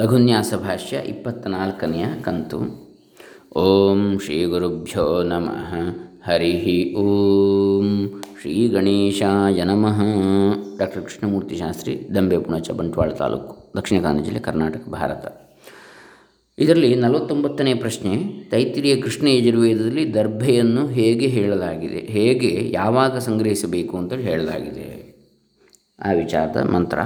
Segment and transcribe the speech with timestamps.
[0.00, 2.58] ಲಘುನ್ಯಾಸ ಭಾಷ್ಯ ಇಪ್ಪತ್ತನಾಲ್ಕನೆಯ ಕಂತು.
[3.56, 5.72] ಓಂ ಶ್ರೀ ಗುರುಭ್ಯೋ ನಮಃ.
[6.26, 10.00] ಹರಿ ಓಂ ಶ್ರೀ ಗಣೇಶಾಯ ನಮಃ.
[10.78, 15.24] ಡಾಕ್ಟರ್ ಕೃಷ್ಣಮೂರ್ತಿ ಶಾಸ್ತ್ರಿ, ದಂಬೆ ಪುಣಚ, ಬಂಟ್ವಾಳ ತಾಲೂಕು, ದಕ್ಷಿಣ ಕನ್ನಡ ಜಿಲ್ಲೆ ಕರ್ನಾಟಕ, ಭಾರತ.
[16.58, 18.16] ಇದರಲ್ಲಿ ನಲವತ್ತೊಂಬತ್ತನೇ ಪ್ರಶ್ನೆ,
[18.50, 24.88] ತೈತಿರಿಯ ಕೃಷ್ಣ ಯಜುರ್ವೇದದಲ್ಲಿ ದರ್ಭೆಯನ್ನು ಹೇಗೆ ಹೇಳಲಾಗಿದೆ, ಹೇಗೆ ಯಾವಾಗ ಸಂಗ್ರಹಿಸಬೇಕು ಅಂತ ಹೇಳಲಾಗಿದೆ.
[26.04, 26.98] ಆ ವಿಚಾರದ ಮಂತ್ರ.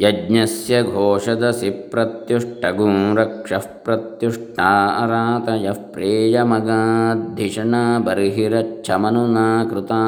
[0.00, 9.98] ಯಜ್ಞಸ್ಯ ಘೋಷದಸಿ ಪ್ರತ್ಯುಷ್ಟಗುಂ ರಕ್ಷಃ ಪ್ರತ್ಯುಷ್ಟಾರಾತಯಃ ಪ್ರೇಯಮಗಾದ್ಧಿಷಣ ಬರ್ಹಿರಚ್ಛಮನುನಾ ಕೃತಾ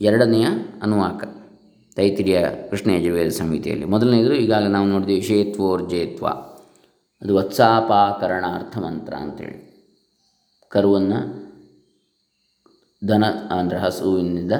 [0.00, 0.46] ಎರಡನೆಯ
[0.82, 1.22] ಅನುವಾಕ
[1.95, 6.27] ತೈತಿರಿಯ ಕೃಷ್ಣ ಯಜುರ್ವೇದ ಸಂಹಿತೆಯಲ್ಲಿ ಮೊದಲನೇದು ಈಗಾಗಲೇ ನಾವು ನೋಡಿದ್ವಿ ಶೇತ್ವೋರ್ಜೇತ್ವ
[7.21, 9.59] ಅದು ವತ್ಸಾಪಾಕರಣಾರ್ಥ ಮಂತ್ರ ಅಂತೇಳಿ.
[10.69, 11.49] ಕರುವನ್ನು
[13.07, 13.23] ದನ,
[13.59, 14.51] ಅಂದರೆ ಹಸುವಿನಿಂದ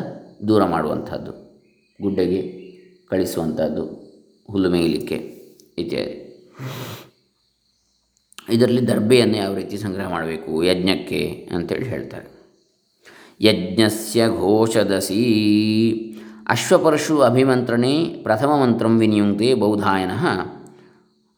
[0.48, 1.32] ದೂರ ಮಾಡುವಂಥದ್ದು,
[2.02, 2.42] ಗುಡ್ಡೆಗೆ
[3.10, 3.86] ಕಳಿಸುವಂಥದ್ದು,
[4.52, 5.16] ಹುಲ್ಲು ಮೇಯಲಿಕ್ಕೆ
[5.78, 6.16] ಇತ್ಯಾದಿ.
[8.52, 12.40] ಇದರಲ್ಲಿ ದರ್ಬೆಯನ್ನು ಯಾವ ರೀತಿ ಸಂಗ್ರಹ ಮಾಡಬೇಕು, ಯಜ್ಞಕ್ಕೆ ಅಂತೇಳಿ ಹೇಳ್ತಾರೆ.
[13.42, 15.22] ಯಜ್ಞಸ್ಯ ಘೋಷದಸಿ.
[16.50, 20.12] ಅಶ್ವಪರಶು ಅಭಿಮಂತ್ರಣೆ ಪ್ರಥಮ ಮಂತ್ರಂ ವಿನಿಯುಂಕ್ತೆ ಬೌಧಾಯನ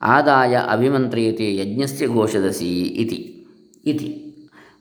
[0.01, 3.47] ಆದಾಯ ಅಭಿಮಂತ್ರಿಯತೆ ಯಜ್ಞಸ್ಯ ಘೋಷದಸಿ ಇತಿ.
[3.85, 4.07] ಇತಿ.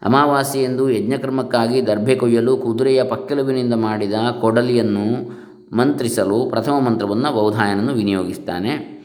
[0.02, 5.30] ಅಮಾವಾಸ್ಯೆಯಂದು ಯಜ್ಞಕರ್ಮಕ್ಕಾಗಿ ದರ್ಭೆ ಕೊಯ್ಯಲು ಕುದುರೆಯ ಪಕ್ಕೆಲುಬಿನಿಂದ ಮಾಡಿದ ಕೊಡಲಿಯನ್ನು
[5.76, 9.00] ಮಂತ್ರಿಸಲು ಪ್ರಥಮ ಮಂತ್ರವನ್ನು ಬೌಧಾಯನನ್ನು ವಿನಿಯೋಗಿಸ್ತಾನೆ.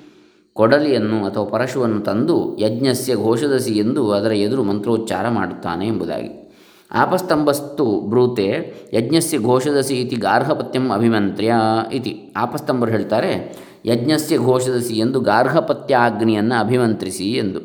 [0.53, 6.44] ಕೊಡಲಿಯನ್ನು ಅಥವಾ ಪರಶುವನ್ನು ತಂದು ಯಜ್ಞಸ್ಯ ಘೋಷದಸಿ ಎಂದು ಅದರ ಎದುರು ಮಂತ್ರೋಚ್ಚಾರ ಮಾಡುತ್ತಾನೆ ಎಂಬುದಾಗಿ.
[6.91, 11.53] ಆಪಸ್ತಂಭಸ್ತು ಬ್ರೂತೆ ಯಜ್ಞಸ್ಯ ಘೋಷದಸಿ ಇತಿ ಗಾರ್ಹಪತ್ಯಂ ಅಭಿಮಂತ್ರ್ಯ
[11.93, 12.33] ಇತಿ.
[12.37, 17.59] ಆಪಸ್ತಂಭರು ಹೇಳ್ತಾರೆ, ಯಜ್ಞಸ್ಯ ಘೋಷದಸಿ ಎಂದು ಗಾರ್ಹಪತ್ಯಾಗ್ನಿಯನ್ನು ಅಭಿಮಂತ್ರಿಸಿ ಎಂದು.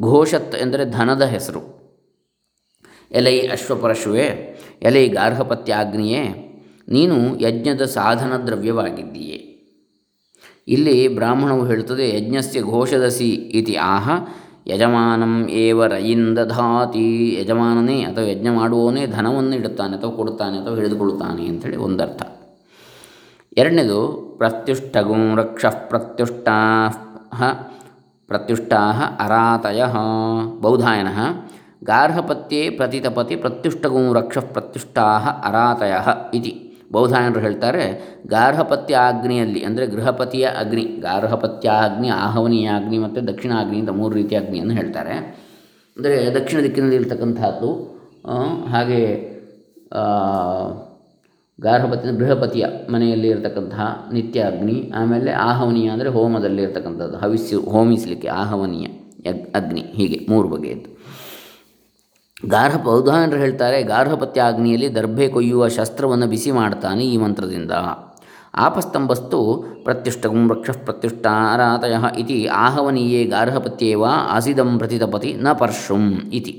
[0.00, 1.82] ಘೋಷತ್ ಎಂದರೆ ಧನದ ಹೆಸರು.
[3.10, 4.26] ಎಲೈ ಅಶ್ವಪರಶುವೆ,
[4.82, 6.48] ಎಲೈ ಗಾರ್ಹಪತ್ಯಾಗ್ನಿಯೇ,
[6.88, 9.52] ನೀನು ಯಜ್ಞದ ಸಾಧನ ದ್ರವ್ಯವಾಗಿದ್ದೀಯೆ.
[10.68, 14.10] ಇಲ್ಲಿ ಬ್ರಾಹ್ಮಣವು ಹೇಳುತ್ತದೆ, ಯಜ್ಞಸ್ಯ ಘೋಷದಸಿ ಇತಿ ಆಹ
[14.66, 22.22] ಯಜಮಾನಂ ಏವ ರಯಿಂದಧಾತಿ ಯಜಮಾನನೇ ಅಥವಾ ಯಜ್ಞ ಮಾಡುವವನೇ ಧನವನ್ನು ಇಡುತ್ತಾನೆ ಅಥವಾ ಕೊಡುತ್ತಾನೆ ಅಥವಾ ಹಿಡಿದುಕೊಳ್ಳುತ್ತಾನೆ ಅಂಥೇಳಿ ಒಂದರ್ಥ.
[23.56, 24.08] ಎರಡನೇದು,
[24.38, 26.88] ಪ್ರತ್ಯುಷ್ಟಗುಂ ರಕ್ಷ ಪ್ರತ್ಯುಷ್ಟಾ
[28.26, 29.84] ಪ್ರತ್ಯುಷ್ಟಾ ಅರಾತಯ
[30.60, 31.08] ಬೌಧಾಯನ
[31.84, 35.02] ಗಾರ್ಹಪತ್ಯೆ ಪ್ರತಿತಪತಿ ಪ್ರತ್ಯುಷ್ಟಗುಂ ರಕ್ಷ ಪ್ರತ್ಯುಷ್ಟಾ
[35.44, 35.94] ಅರಾತಯ
[36.34, 36.71] ಇತಿ.
[36.94, 37.84] ಬೌಧಾಯನರು ಹೇಳ್ತಾರೆ,
[38.34, 44.40] ಗಾರ್ಹಪತ್ಯ ಅಗ್ನಿಯಲ್ಲಿ, ಅಂದರೆ ಗೃಹಪತಿಯ ಅಗ್ನಿ, ಗಾರ್ಹಪತ್ಯ ಅಗ್ನಿ, ಆಹವನೀಯ ಅಗ್ನಿ ಮತ್ತು ದಕ್ಷಿಣ ಅಗ್ನಿ ಅಂತ ಮೂರು ರೀತಿಯ
[44.44, 45.16] ಅಗ್ನಿಯನ್ನು ಹೇಳ್ತಾರೆ.
[45.96, 47.70] ಅಂದರೆ ದಕ್ಷಿಣ ದಿಕ್ಕಿನಲ್ಲಿ ಇರ್ತಕ್ಕಂಥದ್ದು
[48.74, 49.00] ಹಾಗೆ
[51.58, 53.86] ಗಾರ್ಹಪತಿ ಗೃಹಪತಿಯ ಮನೆಯಲ್ಲಿ ಇರತಕ್ಕಂತಹ
[54.16, 58.86] ನಿತ್ಯ ಅಗ್ನಿ, ಆಮೇಲೆ ಆಹವನೀಯ ಅಂದರೆ ಹೋಮದಲ್ಲಿ ಇರತಕ್ಕಂಥದ್ದು, ಹವಿಸ್ಸು, ಹೋಮಿಸಲಿಕ್ಕೆ ಆಹವನೀಯ
[59.60, 60.91] ಅಗ್ನಿ, ಹೀಗೆ ಮೂರು ಬಗೆಯದ್ದು.
[62.42, 67.72] ಗಾರ್ಹ ಬೌಧಾಯನರು ಹೇಳ್ತಾರೆ ಗಾರ್ಹಪತ್ಯ ಅಗ್ನಿಯಲ್ಲಿ ದರ್ಭೆ ಕೊಯ್ಯುವ ಶಸ್ತ್ರವನ್ನು ಬಿಸಿ ಮಾಡ್ತಾನೆ ಈ ಮಂತ್ರದಿಂದ.
[68.64, 69.38] ಆಪಸ್ತಂಭಸ್ತು
[69.84, 74.02] ಪ್ರತ್ಯುಷ್ಟಗುಂ ವೃಕ್ಷ ಪ್ರತ್ಯುಷ್ಟಾರಾತಯ ಇತಿ ಆಹವನೀಯೇ ಗಾರ್ಹಪತ್ಯೇವ
[74.36, 76.04] ಆಸಿದಂ ಪ್ರತಿತಪತಿ ನ ಪರ್ಶುಂ
[76.38, 76.54] ಇತಿ.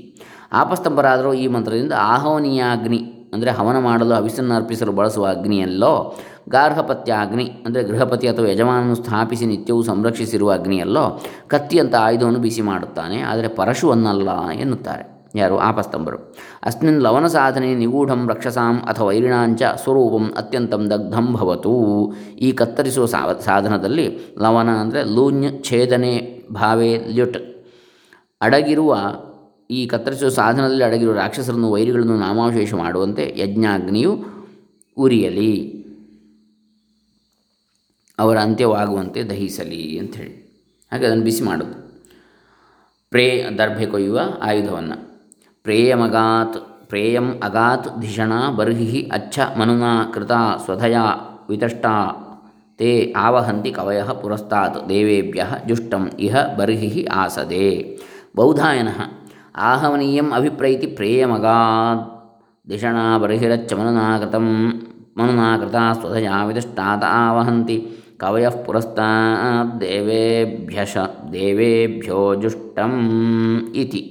[0.62, 3.00] ಆಪಸ್ತಂಭರಾದರೂ ಈ ಮಂತ್ರದಿಂದ ಆಹವನೀಯ ಅಗ್ನಿ
[3.34, 5.94] ಅಂದರೆ ಹವನ ಮಾಡಲು ಹವಿಸನ್ನು ಅರ್ಪಿಸಲು ಬಳಸುವ ಅಗ್ನಿಯಲ್ಲೋ
[6.54, 11.04] ಗಾರ್ಹಪತ್ಯ ಅಗ್ನಿ ಅಂದರೆ ಗೃಹಪತಿ ಅಥವಾ ಯಜಮಾನನು ಸ್ಥಾಪಿಸಿ ನಿತ್ಯವೂ ಸಂರಕ್ಷಿಸಿರುವ ಅಗ್ನಿಯಲ್ಲೋ
[11.52, 14.30] ಕತ್ತಿಯಂಥ ಆಯುಧವನ್ನು ಬಿಸಿ ಮಾಡುತ್ತಾನೆ, ಆದರೆ ಪರಶುವನ್ನಲ್ಲ
[14.64, 15.04] ಎನ್ನುತ್ತಾರೆ.
[15.34, 22.14] ಯಾರು ಆಪಸ್ತಂಭರು ಅಸ್ಮಿನ್ ಲವನ ಸಾಧನೆ ನಿಗೂಢಂ ರಕ್ಷಸಾಂ ಅಥವಾ ವೈರಿಣಾಂಚ ಸ್ವರೂಪಂ ಅತ್ಯಂತಂ ದಗ್ಧಂ ಭವತು.
[22.38, 23.06] ಈ ಕತ್ತರಿಸುವ
[23.40, 27.66] ಸಾಧನದಲ್ಲಿ ಲವನ ಅಂದರೆ ಲೂನ್ಯ ಛೇದನೆ ಭಾವೇ ಲ್ಯುಟ್.
[28.40, 28.96] ಅಡಗಿರುವ,
[29.70, 34.24] ಈ ಕತ್ತರಿಸುವ ಸಾಧನದಲ್ಲಿ ಅಡಗಿರುವ ರಾಕ್ಷಸರನ್ನು ವೈರಿಗಳನ್ನು ನಾಮಾವಶೇಷ ಮಾಡುವಂತೆ ಯಜ್ಞಾಗ್ನಿಯು
[34.96, 35.84] ಉರಿಯಲಿ.
[38.18, 40.34] ಅವರ ಅಂತ್ಯವಾಗುವಂತೆ ದಹಿಸಲಿ ಅಂಥೇಳಿ.
[40.92, 42.02] ಹಾಗೆ ಅದನ್ನು ಬಿಸಿ ಮಾಡೋದು.
[43.10, 45.13] ಪ್ರೇ ದರ್ಭೆ ಕೊಯ್ಯುವ ಆಯುಧವನ್ನು.
[45.64, 46.56] ಪ್ರೇಯಮಗಾತ್,
[46.88, 50.32] ಪ್ರೇಯಂ ಅಗಾತ್ ಧಿಷಣ ಬರ್ಹಿ ಅಚ್ಚ ಮನುನಾ ಕೃತ
[50.64, 50.96] ಸ್ವಧಯ
[51.48, 51.84] ವಿತಷ್ಟ,
[52.78, 57.98] ತೇ ಆವಹಂತಿ ಕವಯ ಪುರಸ್ತಾತ್, ದೇವೇಭ್ಯ ಜುಷ್ಟಂ ಇಹ ಬರ್ಹಿ ಆಸದೆ.
[58.36, 58.88] ಬೌಧಾಯನ,
[59.56, 62.04] ಆಹವನೀಯಂ ಅಭಿಪ್ರೈತಿ ಪ್ರೇಯಮಗಾತ್
[62.70, 64.34] ದಿಷಣ ಬರ್ಹಿರಚ್ಚ ಮನುನಾ ಮನುನಾಕೃತ
[65.18, 67.78] ಮನುನಾ ಕೃತ ಸ್ವಧಯ ವಿತಷ್ಟಾತ್, ಆವಹಂತಿ
[68.18, 70.96] ಕವಯ ಪುರಸ್ತಾತ್, ದೇವೇಭ್ಯಶ,
[71.32, 72.92] ದೇವೇಭ್ಯೋ ಜುಷ್ಟಂ
[73.74, 74.02] ಇತಿ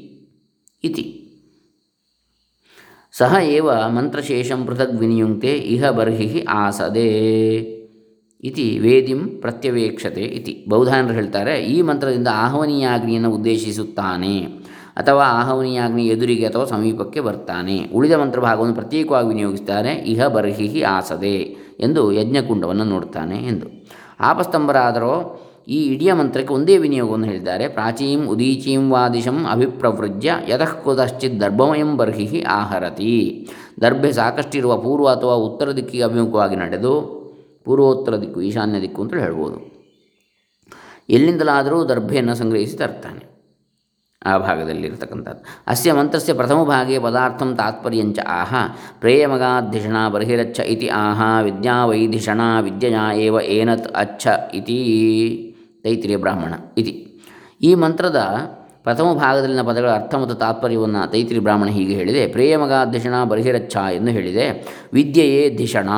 [0.83, 1.22] ಇತಿ.
[3.17, 7.09] ಸಹ ಏವ ಮಂತ್ರಶೇಷಂ ಪೃಥಗ್ ವಿನಿಯುಂಕ್ತೆ, ಇಹ ಬರ್ಹಿ ಆಸದೆ.
[8.43, 10.65] ಇತಿ ವೇದಿಂ ಪ್ರತ್ಯವೇಕ್ಷತೆ ಇತಿ.
[10.69, 14.41] ಬೌಧಾನರು ಹೇಳ್ತಾರೆ, ಈ ಮಂತ್ರದಿಂದ ಆಹ್ವನೀಯಾಗ್ನಿಯನ್ನು ಉದ್ದೇಶಿಸುತ್ತಾನೆ,
[14.97, 17.89] ಅಥವಾ ಆಹ್ವನೀಯಾಗ್ನಿ ಎದುರಿಗೆ ಅಥವಾ ಸಮೀಪಕ್ಕೆ ಬರ್ತಾನೆ.
[17.93, 21.37] ಉಳಿದ ಮಂತ್ರಭಾಗವನ್ನು ಪ್ರತ್ಯೇಕವಾಗಿ ವಿನಿಯೋಗಿಸ್ತಾರೆ, ಇಹ ಬರ್ಹಿ ಆಸದೆ
[21.79, 23.65] ಎಂದು ಯಜ್ಞಕುಂಡವನ್ನು ನೋಡ್ತಾನೆ ಎಂದು.
[24.19, 27.67] ಆಪಸ್ತಂಭರಾದರೋ ಈ ಇಡಿಯ ಮಂತ್ರಕ್ಕೆ ಒಂದೇ ವಿನಿಯೋಗವನ್ನು ಹೇಳಿದ್ದಾರೆ.
[27.67, 33.47] ಪ್ರಾಚೀಂ ಉದೀಚೀಂ ವಾದಿಶಂ ಅಭಿಪ್ರವೃಜ್ಯ ಯತಃ ಕುತಶ್ಚಿತ್ ದರ್ಭಮಯಂ ಬರ್ಹಿ ಆಹರತಿ.
[33.81, 37.23] ದರ್ಭೆ ಸಾಕಷ್ಟಿರುವ ಪೂರ್ವ ಅಥವಾ ಉತ್ತರ ದಿಕ್ಕಿಗೆ ಅಭಿಮುಖವಾಗಿ ನಡೆದು
[37.65, 39.73] ಪೂರ್ವೋತ್ತರ ದಿಕ್ಕು, ಈಶಾನ್ಯ ದಿಕ್ಕು ಅಂತ ಹೇಳ್ಬೋದು.
[41.09, 43.33] ಎಲ್ಲಿಂದಲಾದರೂ ದರ್ಭೆಯನ್ನು ಸಂಗ್ರಹಿಸಿ ತರ್ತಾನೆ.
[44.25, 45.45] ಆ ಭಾಗದಲ್ಲಿರ್ತಕ್ಕಂಥದ್ದು.
[45.67, 48.55] ಅಸ್ಯ ಮಂತ್ರಸ್ಯ ಪ್ರಥಮ ಭಾಗೆ ಪದಾರ್ಥಂ ತಾತ್ಪರ್ಯಂಚ ಆಹ.
[48.99, 51.43] ಪ್ರೇಯಮಗಾಧಿಷಣ ಬರ್ಹಿರಚ್ಛ ಇತಿ ಆಹ.
[51.43, 55.49] ವಿದ್ಯಾ ವೈಧಿಷಣ ವಿದ್ಯೆಯ ಏವ ಏನತ್ ಅಚ್ಛ ಇತಿ.
[55.83, 57.21] ತೈತ್ರಿಯ ಬ್ರಾಹ್ಮಣ ಇತಿ.
[57.61, 58.19] ಈ ಮಂತ್ರದ
[58.83, 62.27] ಪ್ರಥಮ ಭಾಗದಲ್ಲಿನ ಪದಗಳ ಅರ್ಥ ಮತ್ತು ತಾತ್ಪರ್ಯವನ್ನು ತೈತ್ರಿ ಬ್ರಾಹ್ಮಣ ಹೀಗೆ ಹೇಳಿದೆ.
[62.27, 64.45] ಪ್ರೇಯಮಗಾಧಿಷಣ ಬರಿಹಿರಚ್ಛ ಎಂದು ಹೇಳಿದೆ.
[64.93, 65.89] ವಿದ್ಯೆಯೇ ಧಿಷಣ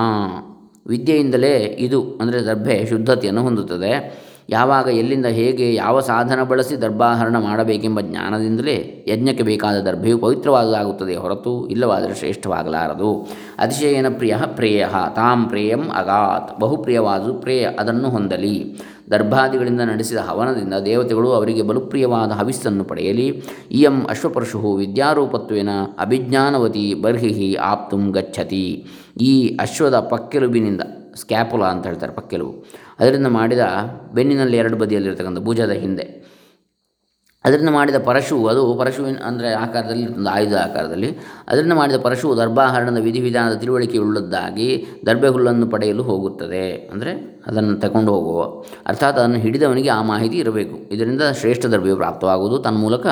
[0.88, 4.25] ವಿದ್ಯೆಯಿಂದಲೇ ಇದು, ಅಂದರೆ ದರ್ಭೆ, ಶುದ್ಧತೆಯನ್ನು ಹೊಂದುತ್ತದೆ.
[4.50, 12.16] ಯಾವಾಗ ಎಲ್ಲಿಂದ ಹೇಗೆ ಯಾವ ಸಾಧನ ಬಳಸಿ ದರ್ಭಾಹರಣ ಮಾಡಬೇಕೆಂಬ ಜ್ಞಾನದಿಂದಲೇ ಯಜ್ಞಕ್ಕೆ ಬೇಕಾದ ದರ್ಭೆಯು ಪವಿತ್ರವಾದುದಾಗುತ್ತದೆ ಹೊರತು ಇಲ್ಲವಾದರೆ
[12.16, 13.28] ಶ್ರೇಷ್ಠವಾಗಲಾರದು.
[13.60, 18.82] ಅತಿಶಯನ ಪ್ರಿಯ ಪ್ರೇಯ, ತಾಂ ಪ್ರೇಯಂ ಅಗಾತ್, ಬಹುಪ್ರಿಯವಾದು ಪ್ರೇಯ ಅದನ್ನು ಹೊಂದಲಿ.
[19.12, 23.44] ದರ್ಭಾದಿಗಳಿಂದ ನಡೆಸಿದ ಹವನದಿಂದ ದೇವತೆಗಳು ಅವರಿಗೆ ಬಲುಪ್ರಿಯವಾದ ಹವಿಸ್ಸನ್ನು ಪಡೆಯಲಿ.
[23.72, 25.70] ಇಯಂ ಅಶ್ವಪರಶು ವಿದ್ಯಾರೂಪತ್ವೇನ
[26.00, 28.86] ಅಭಿಜ್ಞಾನವತಿ ಬರ್ಹಿಹಿ ಆಪ್ತುಂ ಗಚ್ಚತಿ.
[29.22, 30.82] ಈ ಅಶ್ವದ ಪಕ್ಕೆಲುಬಿನಿಂದ,
[31.16, 32.85] ಸ್ಕ್ಯಾಪುಲಾ ಅಂತ ಹೇಳ್ತಾರೆ ಪಕ್ಕೆಲುಬು.
[33.00, 33.60] ಅದರಿಂದ ಮಾಡಿದ
[34.14, 36.36] ಬೆನ್ನಿನಲ್ಲಿ ಎರಡು ಬದಿಯಲ್ಲಿರ್ತಕ್ಕಂಥ ಭುಜದ ಹಿಂದೆ.
[37.46, 41.18] ಅದರಿಂದ ಮಾಡಿದ ಪರಶು ಅದು ಪರಶುವಿನ ಅಂದರೆ ಆಕಾರದಲ್ಲಿ ಒಂದು ಆಯುಧ ಆಕಾರದಲ್ಲಿ.
[41.48, 46.90] ಅದರಿಂದ ಮಾಡಿದ ಪರಶು ದರ್ಭಾಹರಣದ ವಿಧಿವಿಧಾನದ ತಿಳುವಳಿಕೆಯುಳ್ಳದ್ದಾಗಿ ದರ್ಬೆ ಹುಲ್ಲನ್ನು ಪಡೆಯಲು ಹೋಗುತ್ತದೆ.
[46.94, 48.64] ಅಂದರೆ ಅದನ್ನು ತಗೊಂಡು ಹೋಗುವ.
[48.86, 50.94] ಅರ್ಥಾತ್ ಅದನ್ನು ಹಿಡಿದವನಿಗೆ ಆ ಮಾಹಿತಿ ಇರಬೇಕು.
[50.94, 52.58] ಇದರಿಂದ ಶ್ರೇಷ್ಠ ದರ್ಭೆಯು ಪ್ರಾಪ್ತವಾಗುವುದು.
[52.58, 53.08] ತನ್ಮೂಲಕ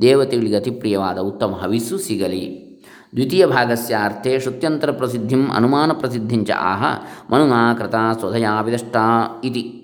[0.00, 2.65] ದೇವತೆಗಳಿಗೆ ಅತಿ ಪ್ರಿಯವಾದ ಉತ್ತಮ ಹವಿಸ್ಸು ಸಿಗಲಿ.
[3.14, 6.84] ದ್ವಿತೀಯ ಭಾಗಸ್ಯ ಅರ್ಥೆ ಶ್ರುತ್ಯಂತರ ಪ್ರಸಿದ್ಧಿಂ ಅನುಮಾನ ಪ್ರಸಿದ್ಧಿಂಚ ಆಹ
[7.32, 8.96] ಮನುನಾ ಕೃತ ಸ್ವಧಯಾ ವಿದಷ್ಟ
[9.44, 9.82] ಇತಿ.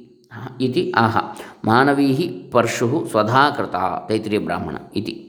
[0.61, 1.17] ಇತಿ ಆಹ.
[1.65, 3.75] ಮಾನವೀ ಪರ್ಶು ಸ್ವಧಾ ಕೃತ
[4.09, 5.29] ತೈತ್ರಿಯ ಬ್ರಾಹ್ಮಣ ಇತಿ.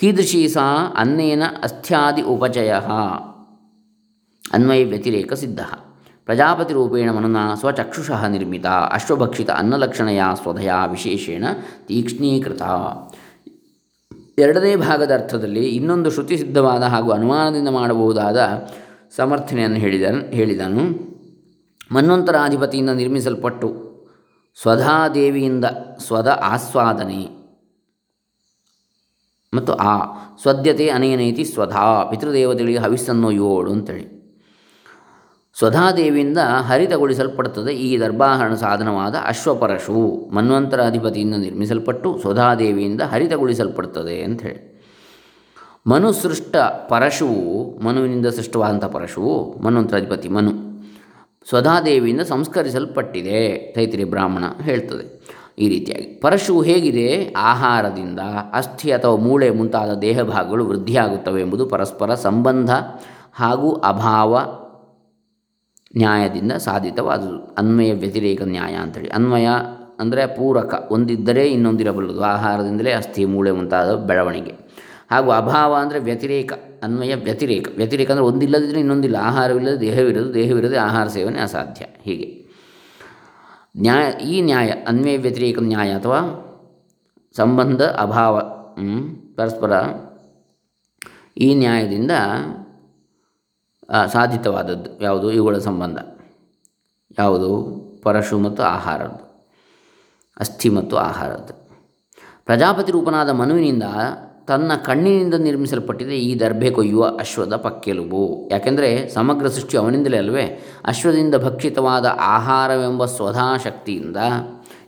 [0.00, 2.72] ಕೀದೃಶೀ ಸಾ ಅನ್ನೇನ ಅಸ್ಥ್ಯಾದಿ ಉಪಚಯ.
[4.52, 5.60] ಅನ್ವಯ ವ್ಯತಿರೇಕ ಸಿದ್ಧ.
[6.24, 8.66] ಪ್ರಜಾಪತಿರೂಪೇಣ ಮನುನಾ ಸ್ವಚಕ್ಷುಷಃ ನಿರ್ಮಿತ.
[8.66, 11.44] ಅಶ್ವಭಕ್ಷಿತ ಅನ್ನಲಕ್ಷಣೆಯ ಸ್ವಧಯಾ ವಿಶೇಷೇಣ
[11.86, 12.62] ತೀಕ್ಷ್ಣೀಕೃತ.
[14.40, 18.68] ಎರಡನೇ ಭಾಗದ ಅರ್ಥದಲ್ಲಿ ಇನ್ನೊಂದು ಶ್ರುತಿ ಸಿದ್ಧವಾದ ಹಾಗೂ ಅನುಮಾನದಿಂದ ಮಾಡಬಹುದಾದ
[19.16, 21.10] ಸಮರ್ಥನೆಯನ್ನು ಹೇಳಿದ ಹೇಳಿದನು.
[21.92, 23.90] ಮನ್ವಂತರಾಧಿಪತಿಯಿಂದ ನಿರ್ಮಿಸಲ್ಪಟ್ಟು
[24.62, 25.64] ಸ್ವಧಾದೇವಿಯಿಂದ
[25.98, 27.40] ಸ್ವದ ಆಸ್ವಾದನೆ
[29.54, 29.94] ಮತ್ತು ಆ
[30.42, 34.19] ಸ್ವದ್ಯತೆ ಅನೇನೈತಿ ಸ್ವಧಾ, ಪಿತೃದೇವತೆಗಳಿಗೆ ಹವಿಸ್ಸನ್ನು ಯೋಳು ಅಂತೇಳಿ.
[35.60, 37.72] ಸ್ವಧಾದೇವಿಯಿಂದ ಹರಿತಗೊಳಿಸಲ್ಪಡುತ್ತದೆ.
[37.72, 44.70] ಈ ದರ್ಭಾಹರಣ ಸಾಧನವಾದ ಅಶ್ವಪರಶು ಮನ್ವಂತರ ಅಧಿಪತಿಯಿಂದ ನಿರ್ಮಿಸಲ್ಪಟ್ಟು ಸ್ವಧಾದೇವಿಯಿಂದ ಹರಿತಗೊಳಿಸಲ್ಪಡುತ್ತದೆ ಅಂಥೇಳಿ
[45.86, 46.56] ಮನುಸೃಷ್ಟ
[46.88, 50.50] ಪರಶುವು, ಮನುವಿನಿಂದ ಸೃಷ್ಟವಾದಂಥ ಪರಶುವು ಮನ್ವಂತರಾಧಿಪತಿ ಮನು.
[51.48, 55.20] ಸ್ವಧಾದೇವಿಯಿಂದ ಸಂಸ್ಕರಿಸಲ್ಪಟ್ಟಿದೆ, ತೈತ್ರಿ ಬ್ರಾಹ್ಮಣ ಹೇಳ್ತದೆ
[55.58, 56.06] ಈ ರೀತಿಯಾಗಿ.
[56.06, 57.34] ಪರಶು ಹೇಗಿದೆ?
[57.36, 58.20] ಆಹಾರದಿಂದ.
[58.52, 62.70] ಅಸ್ಥಿ ಅಥವಾ ಮೂಳೆ ಮುಂತಾದ ದೇಹ ಭಾಗಗಳು ವೃದ್ಧಿಯಾಗುತ್ತವೆ ಎಂಬುದು ಪರಸ್ಪರ ಸಂಬಂಧ
[63.32, 64.40] ಹಾಗೂ ಅಭಾವ
[65.96, 69.08] ನ್ಯಾಯದಿಂದ ಸಾಧಿತವಾದುದು ಅನ್ವಯ ವ್ಯತಿರೇಕ ನ್ಯಾಯ ಅಂತೇಳಿ.
[69.08, 69.48] ಅನ್ವಯ
[70.00, 70.88] ಅಂದರೆ ಪೂರಕ.
[70.90, 72.20] ಒಂದಿದ್ದರೆ ಇನ್ನೊಂದಿರಬಲ್ಲದು.
[72.22, 74.54] ಆಹಾರದಿಂದಲೇ ಅಸ್ಥಿ ಮೂಳೆ ಮುಂತಾದ ಬೆಳವಣಿಗೆ.
[75.10, 76.52] ಹಾಗೂ ಅಭಾವ ಅಂದರೆ ವ್ಯತಿರೇಕ.
[76.82, 77.68] ಅನ್ವಯ ವ್ಯತಿರೇಕ.
[77.76, 79.16] ವ್ಯತಿರೇಕ ಅಂದರೆ ಒಂದಿಲ್ಲದಿದ್ದರೆ ಇನ್ನೊಂದಿಲ್ಲ.
[79.16, 80.34] ಆಹಾರವಿಲ್ಲದೆ ದೇಹವಿರೋದು.
[80.34, 81.84] ದೇಹವಿರದೆ ಆಹಾರ ಸೇವನೆ ಅಸಾಧ್ಯ.
[82.02, 82.48] ಹೀಗೆ.
[83.80, 86.46] ನ್ಯಾಯ, ಈ ನ್ಯಾಯ, ಅನ್ವಯ ವ್ಯತಿರೇಕ ನ್ಯಾಯ ಅಥವಾ
[87.36, 88.40] ಸಂಬಂಧ ಅಭಾವ
[89.36, 89.72] ಪರಸ್ಪರ
[91.38, 92.10] ಈ ನ್ಯಾಯದಿಂದ
[94.12, 95.32] ಸಾಧಿತವಾದದ್ದು ಯಾವುದು?
[95.32, 95.98] ಇವುಗಳ ಸಂಬಂಧ.
[97.18, 97.80] ಯಾವುದು?
[98.02, 99.46] ಪರಶು ಮತ್ತು ಆಹಾರದ್ದು.
[100.40, 101.70] ಅಸ್ಥಿ ಮತ್ತು ಆಹಾರದ್ದು.
[102.44, 103.82] ಪ್ರಜಾಪತಿ ರೂಪನಾದ ಮನುವಿನಿಂದ
[104.46, 108.48] ತನ್ನ ಕಣ್ಣಿನಿಂದ ನಿರ್ಮಿಸಲ್ಪಟ್ಟಿದೆ ಈ ದರ್ಭೆ ಕೊಯ್ಯುವ ಅಶ್ವದ ಪಕ್ಕೆಲುಬು.
[108.52, 110.64] ಯಾಕೆಂದರೆ ಸಮಗ್ರ ಸೃಷ್ಟಿ ಅವನಿಂದಲೇ ಅಲ್ವೇ?
[110.84, 114.16] ಅಶ್ವದಿಂದ ಭಕ್ಷಿತವಾದ ಆಹಾರವೆಂಬ ಸ್ವಧಾಶಕ್ತಿಯಿಂದ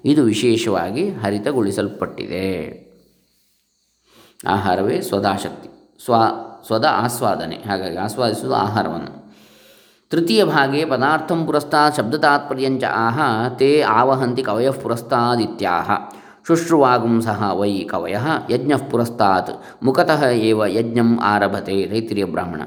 [0.04, 2.82] ಇದು ವಿಶೇಷವಾಗಿ ಹರಿತಗೊಳಿಸಲ್ಪಟ್ಟಿದೆ.
[4.49, 5.99] ಆಹಾರವೇ ಸ್ವಧಾಶಕ್ತಿ.
[6.04, 6.14] ಸ್ವ
[6.66, 7.57] ಸ್ವದ ಆಸ್ವಾದನೆ.
[7.57, 9.23] ಹಾಗಾಗಿ ಆಸ್ವಾದಿಸುವುದು ಆಹಾರವನ್ನು.
[10.11, 15.90] ತೃತೀಯ ಭಾಗೆ ಪದಾರ್ಥಂ ಪುರಸ್ತಾತ್ ಶಬ್ದತಾತ್ಪರ್ಯಂಚ ಆಹ ತೇ ಆವಹಂತಿ ಕವಯ ಪುರಸ್ತಾದಿತ್ಯಾಹ.
[16.47, 18.16] ಶುಶ್ರುವಾಗುಂಸಃ ವೈ ಕವಯ
[18.50, 22.62] ಯಜ್ಞ ಪುರಸ್ತಾತ್ ಮುಖತಃ ಏವ ಯಜ್ಞಂ ಆರಭತೆ ರೈತಿರಿಯ ಬ್ರಾಹ್ಮಣ.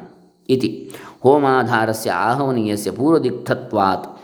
[0.50, 0.92] ಇತಿ
[1.24, 4.15] ಹೋಮಾಧಾರಸ್ಯ ಆಹವನೀಯಸ್ಯ ಪೂರ್ವದಿಕ್ತತ್ವಾತ್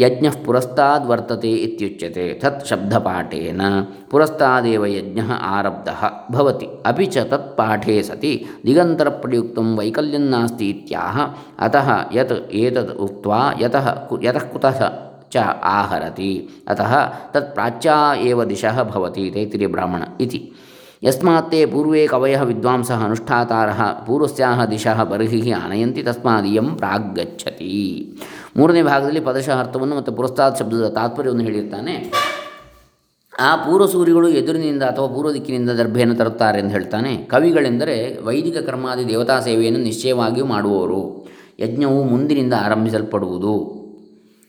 [0.00, 3.62] ಯಜ್ಞ ಪುರಸ್ತಾದ್ ವರ್ತತೆ ಇತ್ಯುಚ್ಯತೆ, ತತ್ ಶಬ್ದಪಾಠೇನ.
[4.10, 5.88] ಪುರಸ್ತಾದೇವ ಯಜ್ಞ ಆರಬ್ಧ
[6.32, 6.66] ಭವತಿ.
[6.86, 8.46] ಅಪಿ ಚ ತತ್ ಪಾಠೇ ಸತಿ.
[8.66, 11.20] ದಿಗಂತರ ಪ್ರಯುಕ್ತ ವೈಕಲ್ಯನ್ನಾಸ್ತಿ ಇತ್ಯಾಹ.
[11.58, 14.92] ಅತಃ ಯತ್ ಏತದ್ ಉಕ್ತ್ವಾ ಯತಃ ಯತಃ ಕುತಃ
[15.30, 16.48] ಚ ಆಹರತಿ.
[16.68, 20.52] ಅತಃ ತತ್ ಪ್ರಾಚ್ಯಾ ಏವ ದಿಶಃ ಭವತಿ ತೈತಿರಿ ಬ್ರಾಹ್ಮಣ ಇತಿ.
[21.04, 28.08] ಯಸ್ಮಾತ್ ಪೂರ್ವೇ ಕವಯಃ ವಿದ್ವಾಂಸಃ ಅನುಷ್ಠಾತಾರः ಪೂರ್ವಸ್ಯಾಹ ದಿಶಃ ಬರ್ಹಿಃ ಆನಯಂತಿ ತಸ್ಮಾದಿಯಂ ಪ್ರಾಗ್ಗಚ್ಚತಿ.
[28.56, 32.12] ಮೂರನೇ ಭಾಗದಲ್ಲಿ ಪದಶಃ ಅರ್ಥವನ್ನು ಮತ್ತು ಪುರಸ್ತಾದ ಶಬ್ದದ ತಾತ್ಪರ್ಯವನ್ನು ಹೇಳಿರ್ತಾನೆ.
[33.40, 37.16] ಆ ಪೂರ್ವ ಸೂರ್ಯಗಳು ಎದುರಿನಿಂದ ಅಥವಾ ಪೂರ್ವ ದಿಕ್ಕಿನಿಂದ ದರ್ಭೆಯನ್ನು ತರುತ್ತಾರೆ ಎಂದು ಹೇಳ್ತಾನೆ.
[37.16, 41.28] ಕವಿಗಳೆಂದರೆ ವೈದಿಕ ಕರ್ಮಾದಿ ದೇವತಾ ಸೇವೆಯನ್ನು ನಿಶ್ಚಯವಾಗಿಯೂ ಮಾಡುವವರು.
[41.60, 43.84] ಯಜ್ಞವು ಮುಂದಿನಿಂದ ಆರಂಭಿಸಲ್ಪಡುವುದು.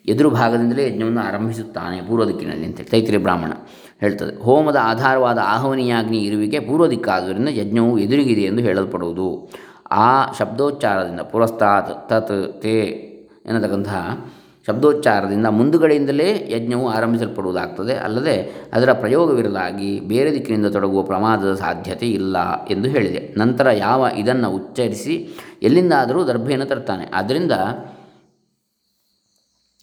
[0.06, 3.52] ಎದುರು ಭಾಗದಿಂದಲೇ ಯಜ್ಞವನ್ನು ಆರಂಭಿಸುತ್ತಾನೆ ಪೂರ್ವ ದಿಕ್ಕಿನಲ್ಲಿ ಅಂತೇಳಿ ತೈತ್ರಿ ಬ್ರಾಹ್ಮಣ
[4.00, 4.44] ಹೇಳ್ತದೆ.
[4.44, 9.52] ಹೋಮದ ಆಧಾರವಾದ ಆಹ್ವನೀಯಾಗ್ನಿ ಇರುವಿಕೆ ಪೂರ್ವ ದಿಕ್ಕಾದುದರಿಂದ ಯಜ್ಞವು ಎದುರಿಗಿದೆ ಎಂದು ಹೇಳಲ್ಪಡುವುದು.
[9.92, 13.12] ಆ ಶಬ್ದೋಚ್ಚಾರದಿಂದ ಪುರಸ್ತಾತ್ ತತ್ ತೇ
[13.46, 14.26] ಎನ್ನತಕ್ಕಂತಹ
[14.68, 17.96] ಶಬ್ದೋಚ್ಚಾರದಿಂದ ಮುಂದುಗಡೆಯಿಂದಲೇ ಯಜ್ಞವು ಆರಂಭಿಸಲ್ಪಡುವುದಾಗ್ತದೆ.
[17.96, 23.34] ಅಲ್ಲದೆ ಅದರ ಪ್ರಯೋಗವಿರಲಾಗಿ ಬೇರೆ ದಿಕ್ಕಿನಿಂದ ತೊಡಗುವ ಪ್ರಮಾದದ ಸಾಧ್ಯತೆ ಇಲ್ಲ ಎಂದು ಹೇಳಿದೆ.
[23.38, 25.30] ನಂತರ ಯಾವ ಇದನ್ನು ಉಚ್ಚರಿಸಿ
[25.64, 27.12] ಎಲ್ಲಿಂದಾದರೂ ದರ್ಭೆಯನ್ನು ತರ್ತಾನೆ.
[27.14, 27.52] ಆದ್ದರಿಂದ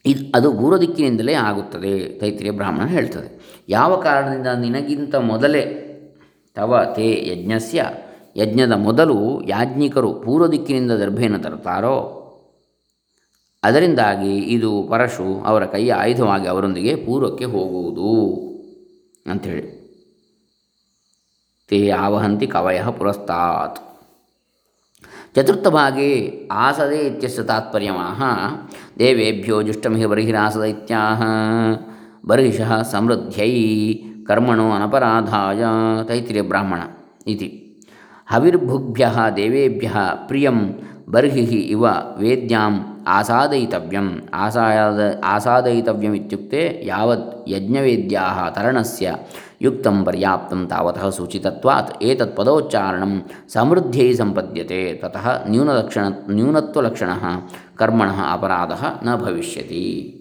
[0.06, 3.60] ಇದು ಅದು ಪೂರ್ವ ದಿಕ್ಕಿನಿಂದಲೇ ಆಗುತ್ತದೆ, ತೈತ್ರಿಯ ಬ್ರಾಹ್ಮಣ ಹೇಳ್ತದೆ.
[3.68, 5.88] ಯಾವ ಕಾರಣದಿಂದ ನಿನಗಿಂತ ಮೊದಲೇ
[6.54, 7.84] ತವ ತೇ ಯಜ್ಞಸ್ಯ,
[8.36, 12.18] ಯಜ್ಞದ ಮೊದಲು ಯಾಜ್ಞಿಕರು ಪೂರ್ವ ದಿಕ್ಕಿನಿಂದ ದರ್ಭೆಯನ್ನು ತರುತ್ತಾರೋ
[13.64, 18.36] ಅದರಿಂದಾಗಿ ಇದು ಪರಶು ಅವರ ಕೈಯ ಆಯುಧವಾಗಿ ಅವರೊಂದಿಗೆ ಪೂರ್ವಕ್ಕೆ ಹೋಗುವುದು
[19.30, 19.82] ಅಂಥೇಳಿ.
[21.68, 24.00] ತೇ ಆವಹಂತಿ ಕವಯ ಪುರಸ್ತಾತ್.
[25.34, 28.22] ಚತುರ್ಥ ಭಾಗೆ ಆಸದೆ ಇತ್ಯಸ್ಯ ತಾತ್ಪರ್ಯಮಾಹ.
[28.98, 31.22] ದೇವೇಭ್ಯೋ ಜುಷ್ಟಮಿಹ ಬರ್ಹಿರಾಸದ ಇತ್ಯಾಹ.
[32.26, 33.94] ಬರ್ಹಿಷಃ ಸಮೃದ್ಧೈ
[34.26, 35.64] ಕರ್ಮಣೋ ಅನಪರಾಧಾಯ
[36.04, 36.80] ತೈತಿರಿಯ ಬ್ರಾಹ್ಮಣ
[37.26, 37.80] ಇತಿ.
[38.26, 39.92] ಹವಿರ್ಭುಗ್ಭ್ಯ ದೇವೇಭ್ಯ
[40.26, 40.72] ಪ್ರಿಯಂ
[41.08, 41.86] ಬರ್ಹಿ ಇವ
[42.18, 44.14] ವೇದ್ಯಾಂ ಆಸಾದಯಿತವ್ಯಂ.
[46.14, 49.16] ಇತ್ಯುಕ್ತೆ ಯಾವತ್ ಯಜ್ಞವೇದ್ಯಾ ತರಣಸ್ಯ
[49.62, 57.10] ಯುಕ್ತಂ ಪರ್ಯಾಪ್ತಂ ತಾವತಃ ಸೂಚಿತತ್ವಾತ್ ಏತತ್ ಪದೋಚ್ಚಾರಣಂ ಸಮೃದ್ಧೈ ಸಂಪದ್ಯತೆ ತತಃ ನ್ಯೂನಲಕ್ಷಣ, ನ್ಯೂನತ್ವಲಕ್ಷಣ
[57.76, 60.18] ಕರ್ಮಣ ಅಪರಾಧ ನ ಭವಿಷ್ಯತಿ.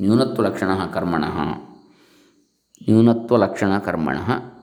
[0.00, 1.24] ನ್ಯೂನತ್ವಲಕ್ಷಣ ಕರ್ಮಣ.
[2.88, 4.53] ನ್ಯೂನತ್ವಲಕ್ಷಣ ಕರ್ಮಣಃ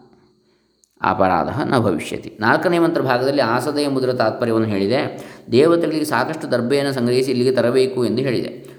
[1.01, 2.37] ಅಪರಾಧ ನ ಭವಿಷ್ಯತಿ.
[2.39, 5.25] ನಾಲ್ಕನೇ ಮಂತ್ರ ಭಾಗದಲ್ಲಿ ಆಸದೆಯ ಮುದ್ರ ತಾತ್ಪರ್ಯವನ್ನು ಹೇಳಿದೆ.
[5.51, 8.69] ದೇವತೆಗಳಿಗೆ ಸಾಕಷ್ಟು ದರ್ಬೆಯನ್ನು ಸಂಗ್ರಹಿಸಿ ಇಲ್ಲಿಗೆ ತರಬೇಕು ಎಂದು ಹೇಳಿದೆ.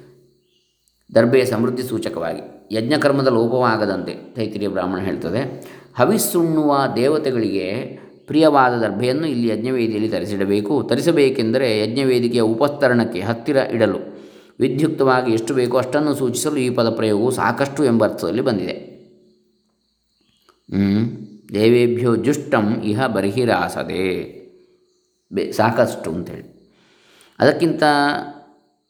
[1.14, 2.74] ದರ್ಬೆಯ ಸಮೃದ್ಧಿ ಸೂಚಕವಾಗಿ.
[2.76, 5.66] ಯಜ್ಞಕರ್ಮದ ಲೋಪವಾಗದಂತೆ ತೈತಿರಿಯ ಬ್ರಾಹ್ಮಣ ಹೇಳ್ತದೆ.
[5.98, 10.82] ಹವಿಸ್ಸುಣ್ಣುವ ದೇವತೆಗಳಿಗೆ ಪ್ರಿಯವಾದ ದರ್ಭೆಯನ್ನು ಇಲ್ಲಿ ಯಜ್ಞವೇದಿಯಲ್ಲಿ ತರಿಸಿಡಬೇಕು.
[10.82, 13.98] ತರಿಸಬೇಕೆಂದರೆ ಯಜ್ಞವೇದಿಕೆಯ ಉಪಸ್ತರಣಕ್ಕೆ ಹತ್ತಿರ ಇಡಲು
[14.60, 18.92] ವಿದ್ಯುಕ್ತವಾಗಿ ಎಷ್ಟು ಬೇಕೋ ಅಷ್ಟನ್ನು ಸೂಚಿಸಲು ಈ ಪದ ಪ್ರಯೋಗವು ಸಾಕಷ್ಟು ಎಂಬ ಅರ್ಥದಲ್ಲಿ ಬಂದಿದೆ.
[21.54, 24.32] ದೇವೇಭ್ಯೋ ಜುಷ್ಟಂ ಇಹ ಬರ್ಹಿರಾಸದೆ.
[25.32, 26.52] ಬೆ, ಸಾಕಷ್ಟು ಅಂತೇಳಿ.
[27.38, 27.82] ಅದಕ್ಕಿಂತ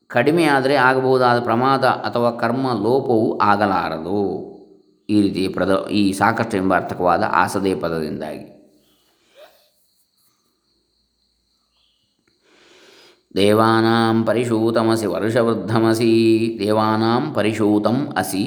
[0.07, 4.53] ಕಡಿಮೆ ಆದರೆ ಆಗಬಹುದಾದ ಪ್ರಮಾದ ಅಥವಾ ಕರ್ಮ ಲೋಪವು ಆಗಲಾರದು.
[5.09, 8.45] ಈ ರೀತಿ ಪ್ರದ, ಈ ಸಾಕಷ್ಟು ಎಂಬ ಅರ್ಥಕವಾದ ಆಸದೆ ಪದದಿಂದಾಗಿ.
[13.37, 16.11] ದೇವಾನಾಂ ಪರಿಶೂತಮಸಿ ವರ್ಷವೃದ್ಧಮಸಿ,
[16.59, 18.45] ದೇವಾನಾಂ ಪರಿಶೂತಂ ಅಸಿ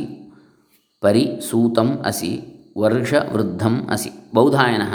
[1.02, 2.55] ಪರಿಸೂತಂ ಅಸಿ.
[2.84, 4.86] ವರ್ಷವೃದ್ಧಂ ಅಸಿ ಬೌಧಾಯನ,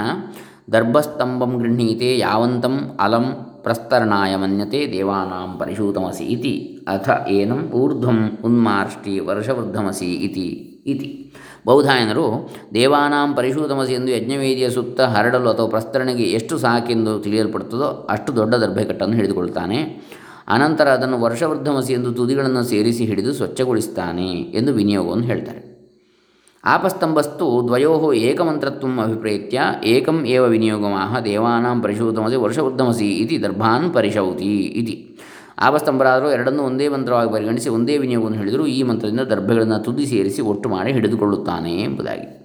[0.75, 3.27] ದರ್ಭಸ್ತಂಭಂ ಗೃಹೀತೆ ಯಾವಂತಂ ಅಲಂ
[3.65, 6.53] ಪ್ರಸ್ತರಣಾಯ ಮನ್ಯತೆ ದೇವಾನಾಂ ಪರಿಶೂತಮಸಿ ಇತಿ
[6.95, 8.19] ಅಥ ಏನಂ ಊರ್ಧ್ವಂ
[8.49, 10.47] ಉನ್ಮಾರ್ಷ್ಟಿ ವರ್ಷವೃದ್ಧಮಸಿ ಇತಿ
[10.95, 11.09] ಇತಿ
[11.69, 12.27] ಬೌಧಾಯನರು,
[12.77, 19.81] ದೇವಾನಾಂ ಪರಿಶೂತಮಸಿ ಎಂದು ಯಜ್ಞವೇದಿಯ ಸುತ್ತ ಹರಡಲು ಅಥವಾ ಪ್ರಸ್ತರಣೆಗೆ ಎಷ್ಟು ಸಾಕೆಂದು ತಿಳಿಯಲ್ಪಡುತ್ತದೋ ಅಷ್ಟು ದೊಡ್ಡ ದರ್ಭೆಕಟ್ಟನ್ನು ಹಿಡಿದುಕೊಳ್ತಾನೆ
[20.57, 25.61] ಅನಂತರ ಅದನ್ನು ವರ್ಷವೃದ್ಧಮಸಿ ಎಂದು ತುದಿಗಳನ್ನು ಸೇರಿಸಿ ಹಿಡಿದು ಸ್ವಚ್ಛಗೊಳಿಸ್ತಾನೆ ಎಂದು ವಿನಿಯೋಗವನ್ನು ಹೇಳ್ತಾರೆ.
[26.65, 35.17] ಆಪಸ್ತಂಭಸ್ತು ದ್ವಯೋ ಏಕಮಂತ್ರತ್ವಂ ಅಭಿಪ್ರೇತ್ಯ, ಏಕಂ ಏವ ವಿನಿಯೋಗಮಾಹ ದೇವಾನಾಂ ಪರಿಶೋಧಮಸಿ ವರ್ಷವೃದ್ಧಮಸಿ ಇತಿ ದರ್ಭಾನ್ ಪರಿಶೌತಿ ಇತಿ.
[35.59, 40.93] ಆಪಸ್ತಂಭರಾದರೂ ಎರಡನ್ನೂ ಒಂದೇ ಮಂತ್ರವಾಗಿ ಪರಿಗಣಿಸಿ ಒಂದೇ ವಿನಿಯೋಗವನ್ನು ಹೇಳಿದರೂ ಈ ಮಂತ್ರದಿಂದ ದರ್ಭೆಗಳನ್ನು ತುದಿ ಸೇರಿಸಿ ಒಟ್ಟು ಮಾಡಿ
[40.93, 42.40] ಹಿಡಿದುಕೊಳ್ಳುತ್ತಾನೆ ಎಂಬುದಾಗಿ.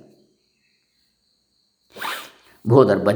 [2.65, 3.11] ಭೋ ತ್ವ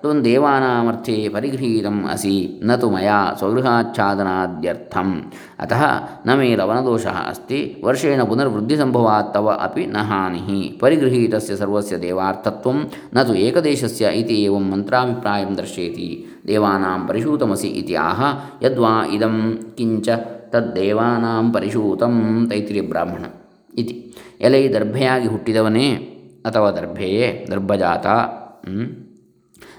[0.00, 5.10] ತ್ವಂ ದೇವಾನಾಮರ್ಥೆ ಪರಿಗೃಹೀತಂ ಅಸಿ ನ ತು ಮಯಾ ಸ್ವಗೃಹಾಚ್ಛಾದನಾದ್ಯರ್ಥಂ
[5.60, 5.82] ಅತಃ
[6.26, 12.78] ನ ಮೇ ಲವನದೋಷ ಅಸ್ತಿ ವರ್ಷೇಣ ಪುನರ್ವೃದ್ಧಿಸಂಭವಾತ್ ತವ ಅಪಿ ನ ಹಾನಿ ಪರಿಗೃಹೀತಸ್ಯ ಸರ್ವಸ್ಯ ದೇವಾರ್ಥತ್ವಂ
[13.14, 16.08] ನ ತು ಏಕದೇಶಸ್ಯ ಇತಿ ಏವಂ ಮಂತ್ರಾಭಿಪ್ರಾಯಂ ದರ್ಶಯತಿ
[16.46, 18.20] ದೇವಾನಾಂ ಪರಿಶೂತಮಸಿ ಇತಿ ಆಹ
[18.62, 19.36] ಯದ್ವಾ ಇದಂ
[19.78, 20.08] ಕಿಂಚ
[20.54, 22.16] ತದ್ದೇವಾನಾಂ ಪರಿಶೂತಂ
[22.50, 23.24] ತೈತ್ರಿಯ ಬ್ರಾಹ್ಮಣ
[23.74, 23.96] ಇತಿ
[24.40, 25.88] ಎಲೈ ದರ್ಭೆಯಾಗಿ ಹುಟ್ಟಿದವನೇ
[26.46, 28.06] ಅಥವಾ ದರ್ಭೆಯೇ ದರ್ಭಜಾತ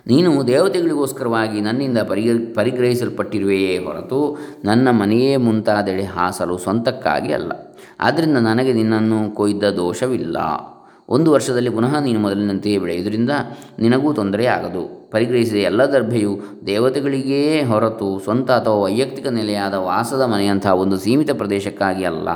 [0.07, 7.51] ನೀನು ದೇವತೆಗಳಿಗೋಸ್ಕರವಾಗಿ ನನ್ನಿಂದ ಪರಿಗ, ಪರಿಗ್ರಹಿಸಲ್ಪಟ್ಟಿರುವೆಯೇ ಹೊರತು ನನ್ನ ಮನೆಯೇ ಮುಂತಾದೆಡೆ ಹಾಸಲು ಸ್ವಂತಕ್ಕಾಗಿ ಅಲ್ಲ.
[7.99, 10.37] ಆದ್ದರಿಂದ ನನಗೆ ನಿನ್ನನ್ನು ಕೊಯ್ದ ದೋಷವಿಲ್ಲ.
[11.09, 13.29] ಒಂದು ವರ್ಷದಲ್ಲಿ ಪುನಃ ನೀನು ಮೊದಲಿನಂತೆಯೇ ಬೆಳೆಯುವುದರಿಂದ
[13.79, 15.11] ನಿನಗೂ ತೊಂದರೆ ಆಗದು.
[15.11, 22.29] ಪರಿಗ್ರಹಿಸಿದ ಎಲ್ಲ ದರ್ಭೆಯು ದೇವತೆಗಳಿಗೇ ಹೊರತು ಸ್ವಂತ ಅಥವಾ ವೈಯಕ್ತಿಕ ನೆಲೆಯಾದ ವಾಸದ ಮನೆಯಂತಹ ಒಂದು ಸೀಮಿತ ಪ್ರದೇಶಕ್ಕಾಗಿ ಅಲ್ಲ.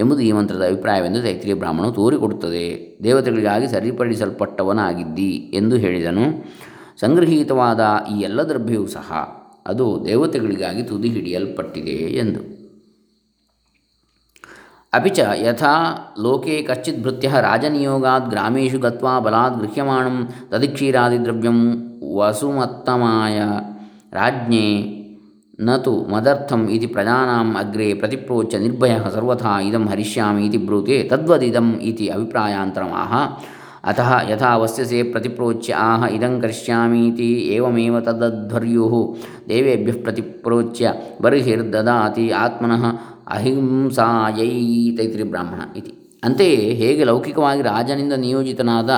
[0.00, 2.98] ಎಂಬುದು ಈ ಮಂತ್ರದ ಅಭಿಪ್ರಾಯವೆಂದು ತೈತ್ರಿಯ ಬ್ರಾಹ್ಮಣವು ತೋರಿಕೊಡುತ್ತದೆ.
[3.04, 6.24] ದೇವತೆಗಳಿಗಾಗಿ ಸರಿಪಡಿಸಲ್ಪಟ್ಟವನಾಗಿದ್ದಿ ಎಂದು ಹೇಳಿದನು.
[7.00, 7.80] ಸಂಗ್ರಹೀತವಾದ
[8.16, 9.12] ಈ ಎಲ್ಲ ದ್ರವ್ಯವೂ ಸಹ
[9.66, 12.60] ಅದು ದೇವತೆಗಳಿಗಾಗಿ ತುದಿ ಹಿಡಿಯಲ್ಪಟ್ಟಿದೆ ಎಂದು.
[14.92, 15.74] ಅಪಿಚ ಯಥಾ
[16.22, 21.58] ಲೋಕೆ ಕಶ್ಚಿತ್ ಭೃತ್ಯ ರಾಜನಿಯೋಗಾತ್ ಗ್ರಾಮೇಶು ಗತ್ವಾ ಬಲಾತ್ ಗೃಹ್ಯಮಾಣಂ ತದಿಕ್ಷೀರಾದಿದ್ರವ್ಯಂ
[22.14, 23.40] ವಸುಮತ್ತಮಾಯ.
[24.12, 24.99] ರಾಜ್ಞೆ
[25.60, 33.12] ನತು ಮದರ್ಥಂ ಇತಿ ಪ್ರಜಾನಾಂ ಅಗ್ರೆ ಪ್ರತಿಪ್ರೋಚ್ಯ ನಿರ್ಭಯ ಸರ್ವಥಾ ಇದಂ ಹರಿಷ್ಯಾಮಿ ಇತಿ ಬ್ರೂತೆ ತದ್ವದಿದಂ ಇತಿ ಅಭಿಪ್ರಾಯಾಂತರಮಾಹ
[33.84, 38.94] ಅತಃ ಯಥಾ ವಸ್ಯಸೆ ಪ್ರತಿಪ್ರೋಚ್ಯ ಆಹ ಇದಂ ಕರಿಷ್ಯಾಮೀತಿ ಏವಮೇವ ತದಧ್ವರ್ಯುಃ
[39.48, 42.84] ದೇವೇಭ್ಯ ಪ್ರತಿಪ್ರೋಚ್ಯ ಬರ್ಹಿರ್ದದಾತಿ ಆತ್ಮನಃ
[43.28, 44.50] ಅಹಿಂಸಾಯೈ
[44.96, 45.92] ತೈತ್ರಿ ಬ್ರಾಹ್ಮಣ ಇತಿ.
[46.24, 48.90] ಅಂತೆಯೇ ಹೇಗೆ ಲೌಕಿಕವಾಗಿ ರಾಜನಿಂದ ನಿಯೋಜಿತನಾದ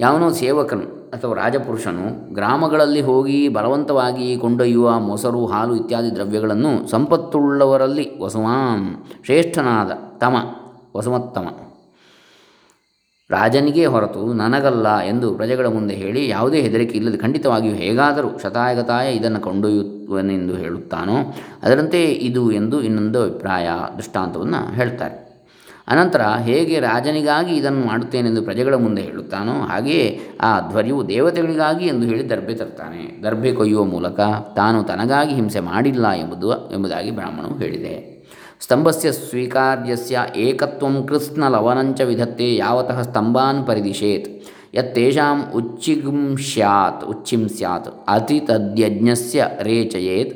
[0.00, 9.90] ಯಾವನೋ ಸೇವಕನು ಅಥವಾ ರಾಜಪುರುಷನು ಗ್ರಾಮಗಳಲ್ಲಿ ಹೋಗಿ ಬಲವಂತವಾಗಿ ಕೊಂಡೊಯ್ಯುವ ಮೊಸರು, ಹಾಲು ಇತ್ಯಾದಿ ದ್ರವ್ಯಗಳನ್ನು ಸಂಪತ್ತುಳ್ಳವರಲ್ಲಿ ವಸುವಾಂ ಶ್ರೇಷ್ಠನಾದ
[10.18, 10.36] ತಮ,
[10.96, 11.46] ವಸುಮತ್ತಮ.
[13.30, 20.54] ರಾಜನಿಗೆ ಹೊರತು ನನಗಲ್ಲ ಎಂದು ಪ್ರಜೆಗಳ ಮುಂದೆ ಹೇಳಿ ಯಾವುದೇ ಹೆದರಿಕೆ ಇಲ್ಲದೆ ಖಂಡಿತವಾಗಿಯೂ ಹೇಗಾದರೂ ಶತಾಯಗತಾಯ ಇದನ್ನು ಕೊಂಡೊಯ್ಯುವನೆಂದು
[20.54, 25.25] ಹೇಳುತ್ತಾನೋ ಅದರಂತೆ ಇದು ಎಂದು ಇನ್ನೊಂದು ಅಭಿಪ್ರಾಯ, ದೃಷ್ಟಾಂತವನ್ನು ಹೇಳ್ತಾರೆ.
[25.88, 30.06] ಅನಂತರ ಹೇಗೆ ರಾಜನಿಗಾಗಿ ಇದನ್ನು ಮಾಡುತ್ತೇನೆಂದು ಪ್ರಜೆಗಳ ಮುಂದೆ ಹೇಳುತ್ತಾನೋ ಹಾಗೆಯೇ
[30.40, 33.02] ಆ ಧ್ವರ್ಯವು ದೇವತೆಗಳಿಗಾಗಿ ಎಂದು ಹೇಳಿ ದರ್ಭೆ ತರ್ತಾನೆ.
[33.24, 34.20] ದರ್ಭೆ ಕೊಯ್ಯುವ ಮೂಲಕ
[34.56, 37.94] ತಾನು ತನಗಾಗಿ ಹಿಂಸೆ ಮಾಡಿಲ್ಲ ಎಂಬುದು, ಎಂಬುದಾಗಿ ಬ್ರಾಹ್ಮಣವು ಹೇಳಿದೆ.
[38.64, 44.28] ಸ್ತಂಭಸ್ಯ ಸ್ವೀಕಾರ್ಯಸ್ಯ ಏಕತ್ವಂ ಕೃತ್ಸ್ನಲವನಂಚ ವಿಧತ್ತೆ ಯಾವತಃ ಸ್ತಂಭಾನ್ ಪರಿದಿಶೇತ್
[44.74, 50.32] ಯತ್ತೇಷಾಂ ಉಚ್ಚಿಗುಂ ಸ್ಯಾತ್, ಉಚ್ಚಿಂ ಸ್ಯಾತ್ ಅತಿ ತದ್ಯಜ್ಞಸ್ಯ ರೇಚಯೇತ್,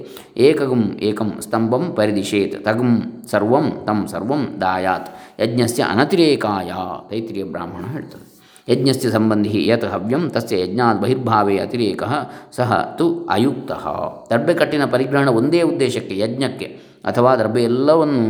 [0.47, 2.93] ಏಕಗುಂ ಏಕಂ ಸ್ತಂಭಂ ಪರಿದಿಶೇತ್ ತಗುಂ
[3.33, 5.11] ಸರ್ವಂ ತಂ ಸರ್ವಂ ದಾಯಾತ್.
[5.41, 6.73] ಯಜ್ಞಸ್ಯ ಅನತಿರೇಕಾಯ,
[7.11, 12.03] ತೈತ್ರಿಯ ಬ್ರಾಹ್ಮಣ ಹೇಳ್ತದೆ ಯಜ್ಞಸ್ಯ ಸಂಬಂಧಿ ಯತ್ ಹವ್ಯಂ, ತಸ್ಯ ಯಜ್ಞಾತ್ ಬಹಿರ್ಭಾವೇ ಅತಿರೇಕ,
[12.53, 13.73] ಸಹ ತು ಅಯುಕ್ತ.
[14.31, 16.65] ದರ್ಬೆಕಟ್ಟಿನ ಪರಿಗ್ರಹಣ ಒಂದೇ ಉದ್ದೇಶಕ್ಕೆ, ಯಜ್ಞಕ್ಕೆ,
[17.05, 18.25] ಅಥವಾ ದರ್ಬೆ ಎಲ್ಲವನ್ನು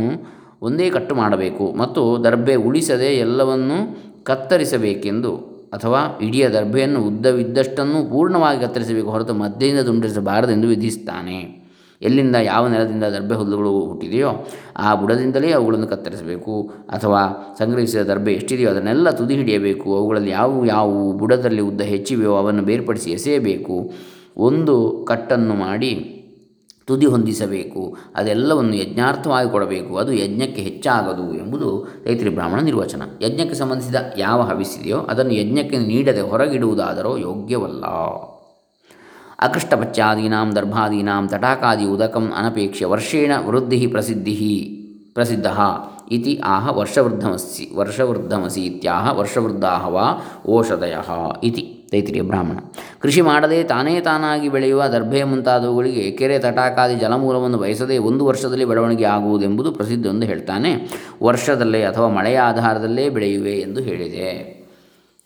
[0.61, 3.77] ಒಂದೇ ಕಟ್ಟು ಮಾಡಬೇಕು ಮತ್ತು ದರ್ಬೆ ಉಳಿಸದೆ ಎಲ್ಲವನ್ನು
[4.23, 5.35] ಕತ್ತರಿಸಬೇಕೆಂದು
[5.73, 11.60] ಅಥವಾ ಇಡೀ ದರ್ಭೆಯನ್ನು ಉದ್ದವಿದ್ದಷ್ಟನ್ನು ಪೂರ್ಣವಾಗಿ ಕತ್ತರಿಸಬೇಕು ಹೊರತು ಮಧ್ಯೆಯಿಂದ ತುಂಡರಿಸಬಾರದೆಂದು ವಿಧಿಸ್ತಾನೆ.
[12.01, 16.71] ಎಲ್ಲಿಂದ ಯಾವ ನೆಲದಿಂದ ದರ್ಬೆ ಹುಲ್ಲುಗಳು ಹುಟ್ಟಿದೆಯೋ ಆ ಬುಡದಿಂದಲೇ ಅವುಗಳನ್ನು ಕತ್ತರಿಸಬೇಕು.
[16.89, 19.97] ಅಥವಾ ಸಂಗ್ರಹಿಸಿದ ದರ್ಬೆ ಎಷ್ಟಿದೆಯೋ ಅದನ್ನೆಲ್ಲ ತುದಿ ಹಿಡಿಯಬೇಕು.
[19.97, 23.91] ಅವುಗಳಲ್ಲಿ ಯಾವುವು ಯಾವುವು ಬುಡದಲ್ಲಿ ಉದ್ದ ಹೆಚ್ಚಿವೆಯೋ ಅವನ್ನು ಬೇರ್ಪಡಿಸಿ ಎಸೆಯಬೇಕು.
[24.37, 26.17] ಒಂದು ಕಟ್ಟನ್ನು ಮಾಡಿ
[26.85, 27.97] ತುದಿ ಹೊಂದಿಸಬೇಕು.
[28.15, 29.97] ಅದೆಲ್ಲವನ್ನು ಯಜ್ಞಾರ್ಥವಾಗಿ ಕೊಡಬೇಕು.
[29.97, 33.01] ಅದು ಯಜ್ಞಕ್ಕೆ ಹೆಚ್ಚಾಗದು ಎಂಬುದು ತೈತ್ರಿ ಬ್ರಾಹ್ಮಣ ನಿರ್ವಚನ.
[33.21, 37.83] ಯಜ್ಞಕ್ಕೆ ಸಂಬಂಧಿಸಿದ ಯಾವ ಹವಿಸಿದೆಯೋ ಅದನ್ನು ಯಜ್ಞಕ್ಕೆ ನೀಡದೆ ಹೊರಗಿಡುವುದಾದರೂ ಯೋಗ್ಯವಲ್ಲ.
[39.41, 44.77] ಅಕೃಷ್ಟಪಚ್ಚಾದೀನಾಂ ದರ್ಭಾದೀನಾಂ ತಟಾಕಾದಿ ಉದಕಂ ಅನಪೇಕ್ಷ್ಯ ವರ್ಷೇಣ ವೃದ್ಧಿ ಪ್ರಸಿದ್ಧಿ
[45.13, 45.47] ಪ್ರಸಿದ್ಧ
[46.11, 50.05] ಇತಿ ಆಹ ವರ್ಷವೃದ್ಧಮಸಿ ವರ್ಷವೃದ್ಧಮಸಿ ಇತ್ಯಾಹ ವರ್ಷವೃದ್ಧಾಹ ವಾ
[50.45, 50.95] ಓಷಧಯ
[51.43, 52.57] ಇತಿ ತೈತ್ರಿಯ ಬ್ರಾಹ್ಮಣ.
[53.01, 59.71] ಕೃಷಿ ಮಾಡದೆ ತಾನೇ ತಾನಾಗಿ ಬೆಳೆಯುವ ದರ್ಭೆ ಮುಂತಾದವುಗಳಿಗೆ ಕೆರೆ ತಟಾಕಾದಿ ಜಲಮೂಲವನ್ನು ಬಯಸದೆ ಒಂದು ವರ್ಷದಲ್ಲಿ ಬೆಳವಣಿಗೆ ಆಗುವುದೆಂಬುದು
[59.71, 60.89] ಪ್ರಸಿದ್ಧ ಎಂದು ಹೇಳ್ತಾನೆ.
[61.23, 64.60] ವರ್ಷದಲ್ಲೇ ಅಥವಾ ಮಳೆಯ ಆಧಾರದಲ್ಲೇ ಬೆಳೆಯುವೆ ಎಂದು ಹೇಳಿದೆ.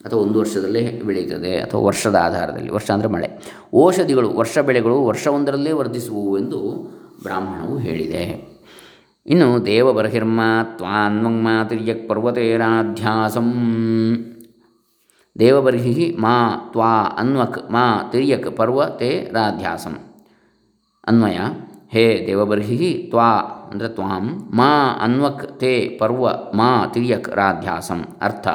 [0.05, 3.29] ಅಥವಾ ಒಂದು ವರ್ಷದಲ್ಲಿ ಬೆಳೆಯುತ್ತದೆ ಅಥವಾ ವರ್ಷದ ಆಧಾರದಲ್ಲಿ, ವರ್ಷ ಅಂದರೆ ಮಳೆ.
[3.83, 6.59] ಔಷಧಿಗಳು, ವರ್ಷ ಬೆಳೆಗಳು ವರ್ಷವೊಂದರಲ್ಲೇ ವರ್ಧಿಸುವು ಎಂದು
[7.23, 8.23] ಬ್ರಾಹ್ಮಣವು ಹೇಳಿದೆ.
[9.25, 13.51] ಇನ್ನು ದೇವ ಬರಹಿರ್ಮಾ ತ್ವಾನ್ವಂಗ್ಮಾ ತಿರ್ಯಕ್ ಪರ್ವತೇರಾಧ್ಯಾಸಂ.
[15.39, 19.95] ದೇವಬರ್ಹಿ ಮಾ ತ್ವಾ ಅನ್ವಕ್, ಮಾ ತಿರ್ಯಕ್ ಪರ್ವತೇರಾಧ್ಯಾಸಂ.
[21.07, 21.39] ಅನ್ವಯ
[21.95, 22.77] ಹೇ ದೇವಬರ್ಹಿ
[23.09, 23.27] ತ್ವಾ
[23.71, 28.01] ಅಂದರೆ ತ್ವಾಂ, ಮಾ ಅನ್ವಕ್ ತೇ ಪರ್ವ, ಮಾ ತಿರ್ಯಕ್ ರಾಧ್ಯಾಸಂ.
[28.21, 28.47] ಅರ್ಥ,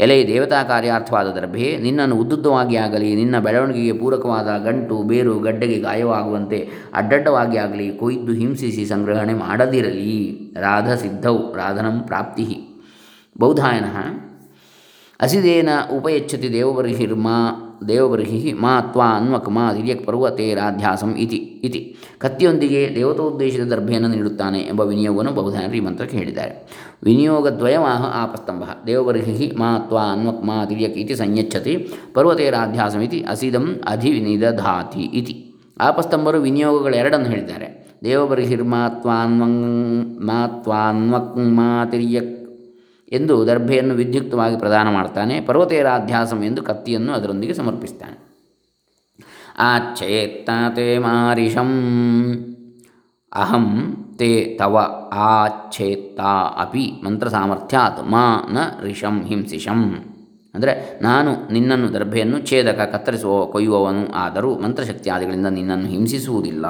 [0.00, 6.58] ಎಲೆ ದೇವತಾ ಕಾರ್ಯಾರ್ಥವಾದ ದರ್ಭೆ ನಿನ್ನನ್ನು ಉದ್ದುದ್ದವಾಗಿ ಆಗಲಿ, ನಿನ್ನ ಬೆಳವಣಿಗೆಗೆ ಪೂರಕವಾದ ಗಂಟು, ಬೇರು, ಗಡ್ಡೆಗೆ ಗಾಯವಾಗುವಂತೆ
[6.94, 10.14] ಅಡ್ಡಡ್ಡವಾಗಿ ಆಗಲಿ, ಕೊಯ್ದು ಹಿಂಸಿಸಿ ಸಂಗ್ರಹಣೆ ಮಾಡದಿರಲಿ.
[10.60, 12.46] ರಾಧ ಸಿದ್ಧೌ, ರಾಧನಂ ಪ್ರಾಪ್ತಿ
[13.38, 13.98] ಬೌಧಾಯನಃ
[15.20, 17.36] ಅಸಿದೇನ ಉಪಯಚ್ಛತಿ ದೇವಬರ್ಹಿರ್ಮಾ
[17.88, 21.96] ದೇವಬರ್ಹಿ ಮಾ ತ್ವಾ ಅನ್ವಕ್ ಮಾ ತಿರ್ಯಕ್ ಪರ್ವತೇರಾಧ್ಯಾಸಂ ಇತಿ ಇತಿ.
[22.18, 26.68] ಕತ್ತಿಯೊಂದಿಗೆ ದೇವತೋದ್ದೇಶದ ದರ್ಭೆಯನ್ನು ನೀಡುತ್ತಾನೆ ಎಂಬ ವಿನಿಯೋಗವನ್ನು ಬಹುಧಾನರು ಈ ಮಂತ್ರಕ್ಕೆ ಹೇಳಿದ್ದಾರೆ
[27.02, 35.48] ವಿನಿಯೋಗದ್ವಯಮಾಹ ಆಪಸ್ತಂಭ ದೇವಬರ್ಹಿ ಮಾ ತ್ವಾ ಅನ್ವಕ್ ಮಾ ತಿರ್ಯಕ್ ಇತಿ ಸಂಯಚ್ಛತಿ ಪರ್ವತೇರಾಧ್ಯಾಸಂ ಇತಿ ಅಸಿದಂ ಅಧಿನಿದಧಾತಿ ಇತಿ.
[35.80, 37.82] ಆಪಸ್ತಂಭರು ವಿನಿಯೋಗಗಳೆರಡನ್ನು ಹೇಳಿದ್ದಾರೆ.
[38.04, 39.64] ದೇವಬರ್ಹಿರ್ಮಾತ್ವಾನ್ವಂಗ್
[40.20, 42.41] ಮಾತ್ವಾನ್ವಕ್ ಮಾ ಮಾ ತಿರ್ಯಕ್
[43.12, 48.16] ಎಂದು ದರ್ಭೆಯನ್ನು ವಿದ್ಯುಕ್ತವಾಗಿ ಪ್ರದಾನ ಮಾಡ್ತಾನೆ, ಪರ್ವತೇರಾಧ್ಯಾಸಂ ಎಂದು ಕತ್ತಿಯನ್ನು ಅದರೊಂದಿಗೆ ಸಮರ್ಪಿಸ್ತಾನೆ.
[49.58, 51.70] ಆಚ್ಛೇತ್ತ ತೇ ಮಾರಿಷಂ,
[53.32, 54.78] ಅಹಂ ತೇ ತವ
[55.12, 56.20] ಆಚ್ಛೇತ್ತ
[56.56, 60.04] ಅಪಿ ಮಂತ್ರ ಸಾಮರ್ಥ್ಯಾತ್ ಮಾ ನ ರಿಷಂ ಹಿಂಸಿಷಂ.
[60.54, 66.66] ಅಂದರೆ ನಾನು ನಿನ್ನನ್ನು ದರ್ಭೆಯನ್ನು ಛೇದಕ ಕತ್ತರಿಸುವ ಕೊಯ್ಯುವವನು ಆದರೂ ಮಂತ್ರಶಕ್ತಿಯಾದಿಗಳಿಂದ ನಿನ್ನನ್ನು ಹಿಂಸಿಸುವುದಿಲ್ಲ.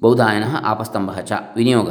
[0.00, 1.90] ಬೌಧಾಯನ ಆಪಸ್ತಂಭ ಚ ವಿನಿಯೋಗ.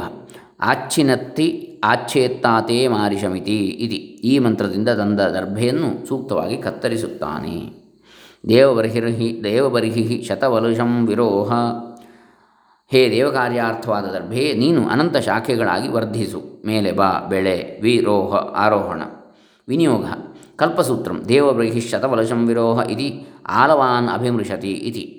[0.60, 3.96] ಆಚ್ಛಿನತ್ತಿ ಆಚ್ಛೇತ್ತಾತೇ ಮಾರಿಷಮಿತಿ ಇತಿ.
[4.24, 7.82] ಈ ಮಂತ್ರದಿಂದ ತಂದ ದರ್ಭೆಯನ್ನು ಸೂಕ್ತವಾಗಿ ಕತ್ತರಿಸುತ್ತಾನೆ.
[8.48, 11.52] ದೇವಬರ್ಹಿರ್ಹಿ ದೇವಬರ್ಹಿ ಶತವಲುಷಂ ವಿರೋಹ.
[12.90, 16.62] ಹೇ ದೇವಕಾರ್ಯಾರ್ಥವಾದ ದರ್ಭೆ, ನೀನು ಅನಂತ ಶಾಖೆಗಳಾಗಿ ವರ್ಧಿಸು.
[16.66, 19.02] ಮೇಲೆ ಬಾ, ಬೆಳೆ, ವಿರೋಹ, ಆರೋಹಣ.
[19.68, 20.04] ವಿನಿಯೋಗ.
[20.56, 25.18] ಕಲ್ಪಸೂತ್ರಂ ದೇವಬರ್ಹಿ ಶತವಲಶಂ ವಿರೋಹ ಇತಿ, ಆಲವಾನ್ ಅಭಿಮೃಶತಿ ಇತಿ.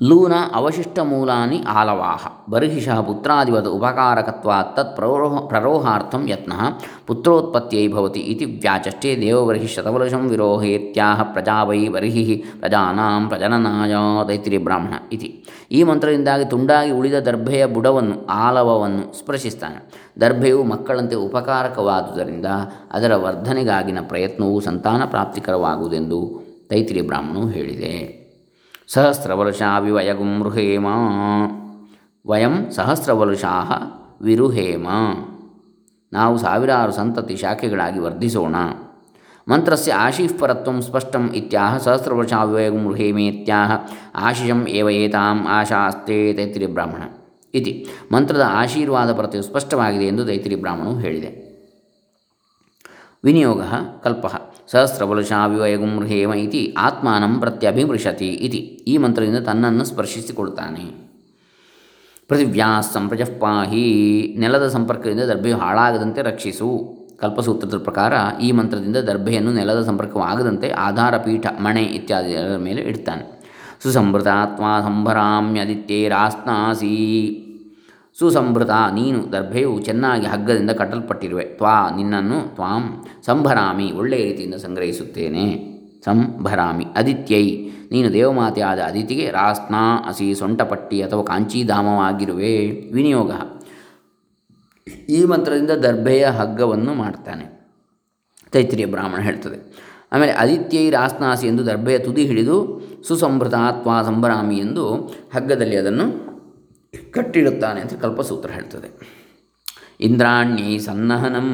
[0.00, 2.50] ಲೂನ ಅವಶಿಷ್ಟಮೂಲಾನಿ ಆಲವಾಹ.
[2.50, 6.60] ಬರ್ಹಿಷಃ ಪುತ್ರಾದಿವದ ಉಪಕಾರಕತ್ವಾತ್ ತತ್ ಪ್ರರೋಹ ಪ್ರರೋಹಾರ್ಥಂ ಯತ್ನಃ
[7.06, 13.94] ಪುತ್ರೋತ್ಪತ್ತಿಯೈ ಭವತಿ ಇತಿ ವ್ಯಾಚಷ್ಟೇ ದೇವಬರ್ಹಿ ಶತವರ್ಷಂ ವಿರೋಹೇತ್ಯಾಹ ಪ್ರಜಾ ವೈ ಬರ್ಹಿ ಪ್ರಜಾನಾಂ ಪ್ರಜನನಾಯ
[14.28, 15.44] ದೈತ್ರಿ ಬ್ರಾಹ್ಮಣ ಇತಿ.
[15.72, 22.46] ಈ ಮಂತ್ರದಿಂದಾಗಿ ತುಂಡಾಗಿ ಉಳಿದ ದರ್ಭೆಯ ಬುಡವನ್ನು ಆಲವವನ್ನು ಸ್ಪರ್ಶಿಸ್ತಾನೆ ದರ್ಭೆಯು ಮಕ್ಕಳಂತೆ ಉಪಕಾರಕವಾದುದರಿಂದ
[22.92, 27.06] ಅದರ ವರ್ಧನೆಗಾಗಿನ ಪ್ರಯತ್ನವು ಸಂತಾನ ಪ್ರಾಪ್ತಿಕರವಾಗುವುದೆಂದು ತೈತಿರಿ
[27.50, 28.17] ಹೇಳಿದೆ.
[28.88, 30.42] ಸಹಸ್ರವರ್ಷಾ ವಿವಯಗುಂ
[32.26, 33.52] ವಯಂ ಸಹಸ್ರವರುಷಾ
[34.22, 34.88] ವಿರುಹೇಮ.
[36.12, 38.56] ನಾವು ಸಾವಿರಾರು ಸಂತತಿ ಶಾಖೆಗಳಾಗಿ ವರ್ಧಿಸೋಣ.
[39.48, 42.96] ಮಂತ್ರಸ್ಯ ಆಶೀಃಪರತ್ವ ಸ್ಪಷ್ಟಂ ಇತ್ಯಾಹ ಸಹಸ್ರವರ್ಷಾ ವಿವಯಗುಂ
[44.14, 44.88] ಆಶಿಷಂ ಏವ
[45.48, 47.02] ಆಶಾಸ್ತೆ ತೈತಿರಿ ಬ್ರಾಹ್ಮಣ
[47.54, 51.48] ಇತಿ ಮಂತ್ರದ ಆಶೀರ್ವಾದ ಪರತೆಯು ಸ್ಪಷ್ಟವಾಗಿದೆ ಎಂದು ತೈತಿರಿ ಬ್ರಾಹ್ಮಣವು ಹೇಳಿದೆ.
[53.24, 53.62] ವಿನಿಯೋಗ
[54.02, 54.26] ಕಲ್ಪ.
[54.70, 58.84] ಸಹಸ್ರಬಲಶಾ ವಿವಯಗುಂ ಹೇಮ ಇತಿ ಆತ್ಮಾನಂ ಪ್ರತ್ಯಭಿಮೃಷತಿ ಇತಿ.
[58.88, 61.08] ಈ ಮಂತ್ರದಿಂದ ತನ್ನನ್ನು ಸ್ಪರ್ಶಿಸಿಕೊಳ್ತಾನೆ.
[62.28, 66.98] ಪೃಥಿವ್ಯಾ ಸಂಪ್ರಜಃ ಪಾಹಿ ನೆಲದ ಸಂಪರ್ಕದಿಂದ ದರ್ಭೆಯು ಹಾಳಾಗದಂತೆ ರಕ್ಷಿಸು.
[67.20, 73.38] ಕಲ್ಪಸೂತ್ರದ ಪ್ರಕಾರ ಈ ಮಂತ್ರದಿಂದ ದರ್ಭೆಯನ್ನು ನೆಲದ ಸಂಪರ್ಕವಾಗದಂತೆ ಆಧಾರ ಪೀಠ, ಮಣೆ ಇತ್ಯಾದಿಗಳ ಮೇಲೆ ಇಡ್ತಾನೆ.
[73.82, 77.44] ಸುಸಂಭೃತಾತ್ಮ ಸಂಭರಾಮ್ಯದಿತ್ಯೇರಾಸ್ನಾಸಿ
[78.18, 81.44] ಸುಸಂಭೃತ, ನೀನು ದರ್ಭೆಯು ಚೆನ್ನಾಗಿ ಹಗ್ಗದಿಂದ ಕಟ್ಟಲ್ಪಟ್ಟಿರುವೆ.
[81.58, 82.84] ತ್ವಾ, ನಿನ್ನನ್ನು ತ್ವಾಂ
[83.26, 85.44] ಸಂಭರಾಮಿ ಒಳ್ಳೆಯ ರೀತಿಯಿಂದ ಸಂಗ್ರಹಿಸುತ್ತೇನೆ.
[86.04, 87.44] ಸಂಭರಾಮಿ ಅದಿತ್ಯೈ
[87.90, 92.54] ನೀನು ದೇವಮಾತೆಯಾದ ಅದಿತಿಗೆ ರಾಸ್ನಾ, ಅಸಿ, ಸೊಂಟಪಟ್ಟಿ ಅಥವಾ ಕಾಂಚೀಧಾಮವಾಗಿರುವೆ.
[92.92, 93.32] ವಿನಿಯೋಗ,
[95.08, 97.46] ಈ ಮಂತ್ರದಿಂದ ದರ್ಭೆಯ ಹಗ್ಗವನ್ನು ಮಾಡ್ತಾನೆ.
[98.52, 99.58] ತೈತ್ರಿಯ ಬ್ರಾಹ್ಮಣ ಹೇಳ್ತದೆ.
[100.12, 102.56] ಆಮೇಲೆ ಅದಿತ್ಯೈ ರಾಸ್ನಾಸಿ ಎಂದು ದರ್ಭೆಯ ತುದಿ ಹಿಡಿದು
[103.08, 104.84] ಸುಸಂಭೃತ, ತ್ವಾ, ಸಂಭರಾಮಿ ಎಂದು
[105.34, 106.27] ಹಗ್ಗದಲ್ಲಿ ಅದನ್ನು
[107.12, 108.88] ಕಟ್ಟಿಡುತ್ತಾನೆ ಅಂತ ಕಲ್ಪಸೂತ್ರ ಹೇಳ್ತದೆ.
[110.00, 111.48] ಇಂದ್ರಾಣಿ ಸನ್ನಹನಂ.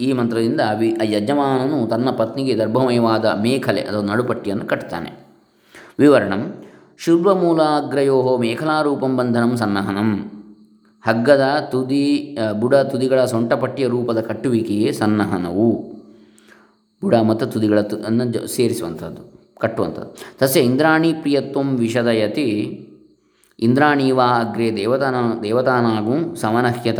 [0.00, 5.10] ಈ ಮಂತ್ರದಿಂದ ವಿ ಯಜಮಾನನು ತನ್ನ ಪತ್ನಿಗೆ ದರ್ಭಮಯವಾದ ಮೇಖಲೆ ಅಥವಾ ನಡುಪಟ್ಟಿಯನ್ನು ಕಟ್ತಾನೆ.
[5.98, 6.42] ವಿವರಣಂ.
[6.98, 10.10] ಶುಭ್ರಮೂಲಾಗ್ರಯೋ ಮೇಖಲಾರೂಪಂ ಬಂಧನಂ ಸನ್ನಹನಂ.
[11.06, 15.68] ಹಗ್ಗದ ತುದಿ ಬುಡ ತುದಿಗಳ ಸೊಂಟಪಟ್ಟಿಯ ರೂಪದ ಕಟ್ಟುವಿಕೆಯೇ ಸನ್ನಹನವು.
[17.02, 19.22] ಬುಡ ಮತ್ತು ತುದಿಗಳ ತು, ಅನ್ನು ಸೇರಿಸುವಂಥದ್ದು,
[19.60, 20.16] ಕಟ್ಟುವಂಥದ್ದು.
[20.38, 22.48] ತಸ್ಯ ಇಂದ್ರಾಣಿ ಪ್ರಿಯತ್ವಂ ವಿಷದಯತಿ.
[23.60, 26.98] ಇಂದ್ರಾಣೀವಾ ಅಗ್ರೆ ದೇವತಾನ, ದೇವತಾನಾಗು ಸಮನಹ್ಯತ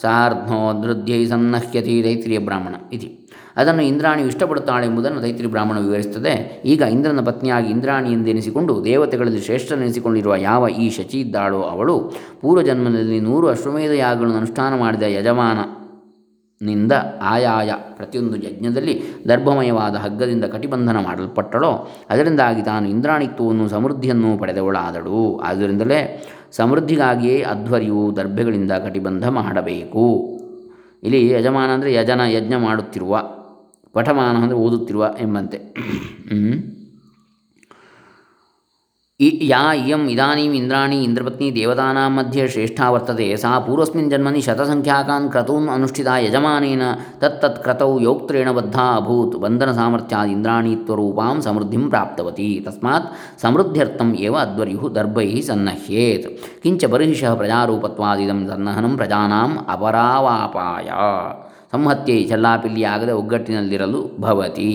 [0.00, 3.28] ಸಾರ್ಧೋದೃದ್ಯೈ ಸನ್ನಹ್ಯತಿ ದೈತ್ರಿಯ ಬ್ರಾಹ್ಮಣ ಇತಿ.
[3.56, 6.62] ಅದನ್ನು ಇಂದ್ರಾಣಿ ಇಷ್ಟಪಡುತ್ತಾಳೆ ಎಂಬುದನ್ನು ದೈತ್ರಿ ಬ್ರಾಹ್ಮಣ ವಿವರಿಸುತ್ತದೆ.
[6.64, 13.90] ಈಗ ಇಂದ್ರನ ಪತ್ನಿಯಾಗಿ ಇಂದ್ರಾಣಿ ಎಂದೆನಿಸಿಕೊಂಡು ದೇವತೆಗಳಲ್ಲಿ ಶ್ರೇಷ್ಠನೆನಿಸಿಕೊಂಡಿರುವ ಯಾವ ಈ ಶಚಿ ಇದ್ದಾಳೋ ಅವಳು ಪೂರ್ವಜನ್ಮದಲ್ಲಿ ನೂರು ಅಶ್ವಮೇಧ
[13.90, 15.58] ಯಾಗಗಳನ್ನು ಅನುಷ್ಠಾನ ಮಾಡಿದ ಯಜಮಾನ
[16.60, 16.92] ನಿಂದ
[17.22, 25.38] ಆಯಾಯ ಪ್ರತಿಯೊಂದು ಯಜ್ಞದಲ್ಲಿ ದರ್ಭಮಯವಾದ ಹಗ್ಗದಿಂದ ಕಟಿಬಂಧನ ಮಾಡಲ್ಪಟ್ಟಳೋ, ಅದರಿಂದಾಗಿ ತಾನು ಇಂದ್ರಾಣಿತ್ವವನ್ನು, ಸಮೃದ್ಧಿಯನ್ನು ಪಡೆದವಳಾದಳು.
[25.38, 30.38] ಆದ್ದರಿಂದಲೇ ಸಮೃದ್ಧಿಗಾಗಿಯೇ ಅಧ್ವರ್ಯವು ದರ್ಭೆಗಳಿಂದ ಕಟಿಬಂಧ ಮಾಡಬೇಕು.
[31.02, 33.22] ಇಲ್ಲಿ ಯಜಮಾನ ಅಂದರೆ ಯಜನ, ಯಜ್ಞ ಮಾಡುತ್ತಿರುವ,
[33.92, 35.58] ಪಠಮಾನ ಅಂದರೆ ಓದುತ್ತಿರುವ ಎಂಬಂತೆ.
[39.20, 43.36] ಇಯಂ ಇದಾನೀಂ ಇಂದ್ರಾಣಿ ಇಂದ್ರಪತ್ನಿ ದೇವತಾನಾಂ ಮಧ್ಯೆ ಶ್ರೇಷ್ಠ ವರ್ತದೆ.
[43.36, 46.82] ಸಾ ಪೂರ್ವಸ್ಮಿನ್ ಜನ್ಮನಿ ಶತಸಂಖ್ಯಾಕಾನ್ ಕ್ರತೂನ್ ಅನುಷ್ಠಿತ ಯಜಮಾನೇನ
[47.20, 52.64] ತತ್ತತ್ ಕ್ರತೌ ಯೋಕ್ತ್ರೇಣ ಬದ್ಧ ಅಭೂತ್ ಬಂಧನ ಸಾಮರ್ಥ್ಯಾದ ಇಂದ್ರಾಣೀತ್ವರೂಪಾಂ ಸಮೃದ್ಧಿಂ ಪ್ರಾಪ್ತವತಿ.
[52.66, 53.08] ತಸ್ಮಾತ್
[53.42, 56.28] ಸಮೃದ್ಧ್ಯರ್ಥಂ ಏವ ಅಧ್ವರ್ಯು ದರ್ಭೈ ಸನ್ನಹ್ಯೇತ್.
[56.62, 60.90] ಕಿಂಚ ಬರ್ಹಿಷಃ ಪ್ರಜಾರೂಪತ್ವಾದಿದಂ ಸನ್ನಹನಂ ಪ್ರಜಾನಾಂ ಅಪರಾವಾಪಾಯ.
[61.72, 64.72] ಸಂಹತ್ಯೈ ಚಲ್ಲಾಪಿಲ್ಲಿಯಾಗದೆ ಒಗ್ಗಟ್ಟಿನಲ್ಲಿರಲು ಭವತಿ.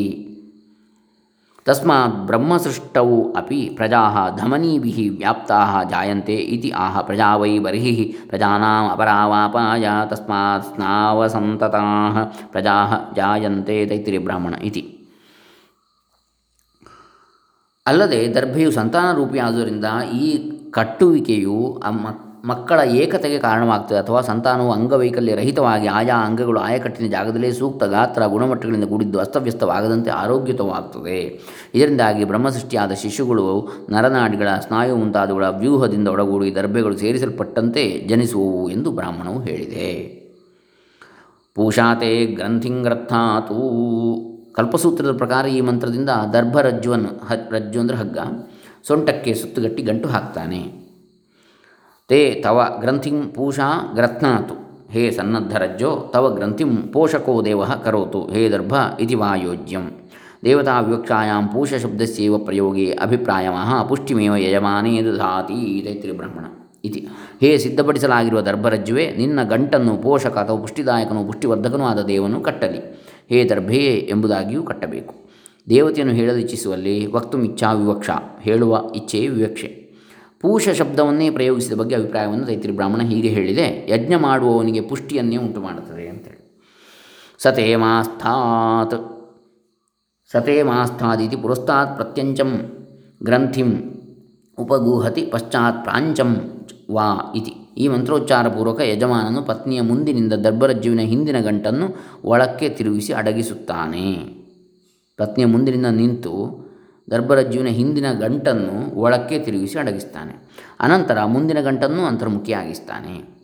[1.65, 10.63] ತಸ್ಮಾತ್ ಬ್ರಹ್ಮಸೃಷ್ಟೌ ಅಪಿ ಪ್ರಜಾ ಧಮನೀಭಿ ವ್ಯಾಪ್ತಾ ಜಾಯಂತೆ ಇತಿ ಆಹ ಪ್ರಜಾ ವೈ ಬರ್ಹಿ ಪ್ರಜಾನಾಂ ಅಪರಾವಾಪಾಯ ತಸ್ಮಾತ್
[10.63, 11.83] ಸ್ನಾವಸಂತತಾ
[12.51, 12.75] ಪ್ರಜಾ
[13.15, 14.97] ಜಾಯಂತೆ ತೈತಿರಿ ಬ್ರಾಹ್ಮಣ ಇತಿ.
[17.87, 20.27] ಅಲ್ಲದೆ ದರ್ಭೆಯು ಸಂತಾನ ರೂಪಿಯಾದುದರಿಂದ ಈ
[20.71, 21.81] ಕಟ್ಟುವಿಕೆಯು
[22.43, 29.19] ಮಕ್ಕಳ ಏಕತೆಗೆ ಕಾರಣವಾಗ್ತದೆ ಅಥವಾ ಸಂತಾನವು ಅಂಗವೈಕಲ್ಯ ರಹಿತವಾಗಿ ಆಯಾ ಅಂಗಗಳು ಆಯಕಟ್ಟಿನ ಜಾಗದಲ್ಲೇ ಸೂಕ್ತ ಗಾತ್ರ ಗುಣಮಟ್ಟಗಳಿಂದ ಕೂಡಿದ್ದು
[29.19, 31.19] ಅಸ್ತವ್ಯಸ್ತವಾಗದಂತೆ ಆರೋಗ್ಯತವಾಗ್ತದೆ
[31.73, 40.21] ಇದರಿಂದಾಗಿ ಬ್ರಹ್ಮಸೃಷ್ಟಿಯಾದ ಶಿಶುಗಳು, ನರನಾಡಿಗಳ, ಸ್ನಾಯು ಮುಂತಾದವುಗಳ ವ್ಯೂಹದಿಂದ ಒಡಗೂಡಿ ದರ್ಭೆಗಳು ಸೇರಿಸಲ್ಪಟ್ಟಂತೆ ಜನಿಸುವವು ಎಂದು ಬ್ರಾಹ್ಮಣವು ಹೇಳಿದೆ.
[41.55, 43.59] ಪೂಷಾತೆ ಗ್ರಂಥಿಂಗ್ರಥಾತೂ
[44.53, 48.17] ಕಲ್ಪಸೂತ್ರದ ಪ್ರಕಾರ ಈ ಮಂತ್ರದಿಂದ ದರ್ಭರಜ್ಜುವನ್ನು ಹ, ರಜ್ಜು ಅಂದರೆ ಹಗ್ಗ.
[48.87, 50.80] ಸೊಂಟಕ್ಕೆ ಸುತ್ತುಗಟ್ಟಿ ಗಂಟು ಹಾಕ್ತಾನೆ.
[52.11, 54.55] ತೇ ತವ ಗ್ರಂಥಿಂ ಪೂಷಾ ಗ್ರತ್ನಾತು
[54.91, 59.85] ಹೇ ಸನ್ನದ್ಧರಜ್ಜೋ ತವ ಗ್ರಂಥಿಂ ಪೋಷಕೋ ದೇವ ಕರೋತು ಹೇ ದರ್ಭ ಇತಿ ವಾಯೋಜ್ಯಂ
[60.45, 61.73] ದೇವತಾ ವಿವಕ್ಷಾಯಾಂ ಪೂಷ
[62.45, 66.45] ಪ್ರಯೋಗೇ ಅಭಿಪ್ರಾಯಮಃ ಪುಷ್ಟಿಮೇವ ಯಜಮಾನೇ ದಧಾತಿ ತೈತ್ರಿ ಬ್ರಹ್ಮಣ
[66.85, 67.07] ಇತಿ
[67.41, 72.81] ಹೇ ಸಿದ್ಧಪಡಿಸಲಾಗಿರುವ ದರ್ಭರಜ್ಜುವೆ, ನಿನ್ನ ಗಂಟನ್ನು ಪೋಷಕ ಅಥವಾ ಪುಷ್ಟಿದಾಯಕನು ಪುಷ್ಟಿವರ್ಧಕನೂ ಆದ ದೇವನು ಕಟ್ಟಲಿ।
[73.29, 75.15] ಹೇ ದರ್ಭೆಯೇ ಎಂಬುದಾಗಿಯೂ ಕಟ್ಟಬೇಕು।
[75.69, 78.09] ದೇವತೆಯನ್ನು ಹೇಳಲು ಇಚ್ಛಿಸುವಲ್ಲಿ ವಕ್ತು ಇಚ್ಛಾ ವಿವಕ್ಷ,
[78.41, 79.80] ಹೇಳುವ ಇಚ್ಛೆಯೇ ವಿವಕ್ಷೆ।
[80.41, 86.39] ಪೂಷ ಶಬ್ದವನ್ನೇ ಪ್ರಯೋಗಿಸಿದ ಬಗ್ಗೆ ಅಭಿಪ್ರಾಯವನ್ನು ದೈತ್ರಿ ಬ್ರಾಹ್ಮಣ ಹೀಗೆ ಹೇಳಿದೆ, ಯಜ್ಞ ಮಾಡುವವನಿಗೆ ಪುಷ್ಟಿಯನ್ನೇ ಉಂಟು ಮಾಡುತ್ತದೆ ಅಂತೇಳಿ.
[87.39, 88.95] ಸತೇ ಮಾಸ್ಥಾತ್
[90.31, 92.51] ಸತೇ ಮಾಸ್ಥಾದಿತಿ ಪುರಸ್ತಾತ್ ಪ್ರತ್ಯಂಚಂ,
[93.23, 93.71] ಗ್ರಂಥಿಂ
[94.57, 96.31] ಉಪಗೂಹತಿ ಪಶ್ಚಾತ್ ಪ್ರಾಂಚಂ
[96.91, 97.53] ವಾ ಇತಿ.
[97.77, 101.87] ಈ ಮಂತ್ರೋಚ್ಚಾರಪೂರ್ವಕ ಯಜಮಾನನು ಪತ್ನಿಯ ಮುಂದಿನಿಂದ ದರ್ಭರಜ್ಜುವಿನ ಹಿಂದಿನ ಗಂಟನ್ನು
[102.23, 104.07] ಒಳಕ್ಕೆ ತಿರುಗಿಸಿ ಅಡಗಿಸುತ್ತಾನೆ.
[105.19, 106.33] ಪತ್ನಿಯ ಮುಂದಿನಿಂದ ನಿಂತು
[107.11, 110.33] ದರ್ಭರಜ್ಜುವಿನ ಹಿಂದಿನ ಗಂಟನ್ನು ಒಳಕ್ಕೆ ತಿರುಗಿಸಿ ಅಡಗಿಸ್ತಾನೆ.
[110.79, 113.41] ಅನಂತರ ಮುಂದಿನ ಗಂಟನ್ನು ಅಂತರ್ಮುಖಿಯಾಗಿಸ್ತಾನೆ.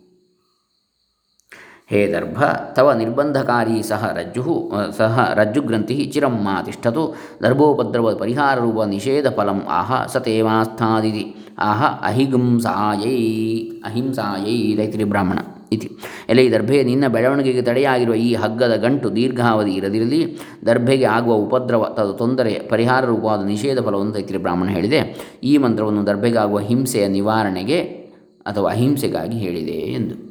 [1.90, 2.42] ಹೇ ದರ್ಭ,
[2.76, 11.24] ತವ ನಿರ್ಬಂಧಕಾರಿ ಸಹ ರಜ್ಜು ಸಹ ರಜ್ಜುಗ್ರಂಥಿ ಚಿರಂ ಮಾ ತಿಷ್ಠತು ದರ್ಭೋಪದ್ರವ ಪರಿಹಾರರೂಪ ನಿಷೇಧ ಫಲಂ ಆಹ ಸತೇವಾಸ್ಥಾದಿತಿ.
[11.58, 13.16] ಆಹ ಅಹಿಗುಂಸಾಯೈ
[13.84, 15.38] ಅಹಿಂಸಾಯೈ ರೈತರಿ ಬ್ರಾಹ್ಮಣ.
[15.72, 15.90] ಇತಿ.
[16.28, 20.38] ಎಲೆ ಈ ದರ್ಭೆ ನಿನ್ನ ಬೆಳವಣಿಗೆಗೆ ತಡೆಯಾಗಿರುವ ಈ ಹಗ್ಗದ ಗಂಟು ದೀರ್ಘಾವಧಿ ಇರದಿರಲಿ.
[20.66, 25.30] ದರ್ಭೆಗೆ ಆಗುವ ಉಪದ್ರವ ತದ ತೊಂದರೆ ಪರಿಹಾರ ರೂಪವಾದ ನಿಷೇಧ ಫಲವನ್ನು ತೈತ್ರಿ ಬ್ರಾಹ್ಮಣ ಹೇಳಿದೆ.
[25.44, 27.80] ಈ ಮಂತ್ರವನ್ನು ದರ್ಭೆಗಾಗುವ ಹಿಂಸೆಯ ನಿವಾರಣೆಗೆ
[28.46, 30.28] ಅಥವಾ ಅಹಿಂಸೆಗಾಗಿ ಹೇಳಿದೆ ಎಂದು.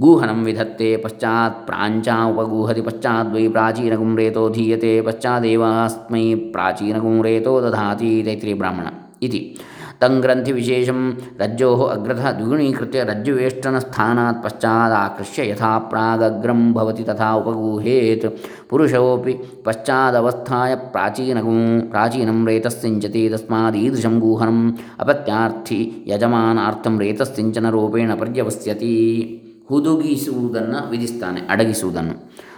[0.00, 2.80] ಗೂಹನಂ ವಿಧತ್ತೆ ಪಶ್ಚಾತ್ ಪ್ರಾಂಚಾ ಉಪಗೂಹತಿ
[3.48, 8.86] ಪ್ರಾಚೀನ ರೇತೋ ಧೀಯತೆ ಪಶ್ಚಾದೇವಾಸ್ಮೈ ಪ್ರಾಚೀನ ರೇತೋ ದಧಾತಿ ತೈತ್ರಿ ಬ್ರಾಹ್ಮಣ
[9.22, 9.58] ಇತಿ.
[10.52, 18.26] ವಿಶೇಷಂ ರಜ್ಜೋ ಅಗ್ರಥ ದ್ವಿಗುಣೀಕೃತ್ಯ ರಜ್ಜುವೇಷ್ಟನಸ್ಥಾನಾತ್ ಪಶ್ಚಾದಾಕೃಷ್ಯ ಯಥಾ ಪ್ರಾಗ್ರಂ ಭವತಿ ತಥಾ ಉಪಗೂಹೇತ್.
[18.68, 19.32] ಪುರುಷೋಪಿ
[19.64, 21.38] ಪಶ್ಚಾದವಸ್ಥಾಯ ಪ್ರಾಚೀನ
[21.90, 28.92] ಪ್ರಾಚೀನಂ ರೇತಸ್ಸಿಂಚತಿ ತಸ್ಮಾದೀದೃಶಂ ಗೂಹನಂ ಅಪತ್ಯಾರ್ಥಿ ಯಜಮಾನಾರ್ಥಂ ರೇತಸ್ಸಿಂಚನ ರೂಪೇಣ ಪರ್ಯವಸ್ಯತಿ.
[29.68, 32.14] ಹುದುಗಿಸುವುದನ್ನು ವಿಧಿಸ್ತಾನೆ, ಅಡಗಿಸುವುದನ್ನು.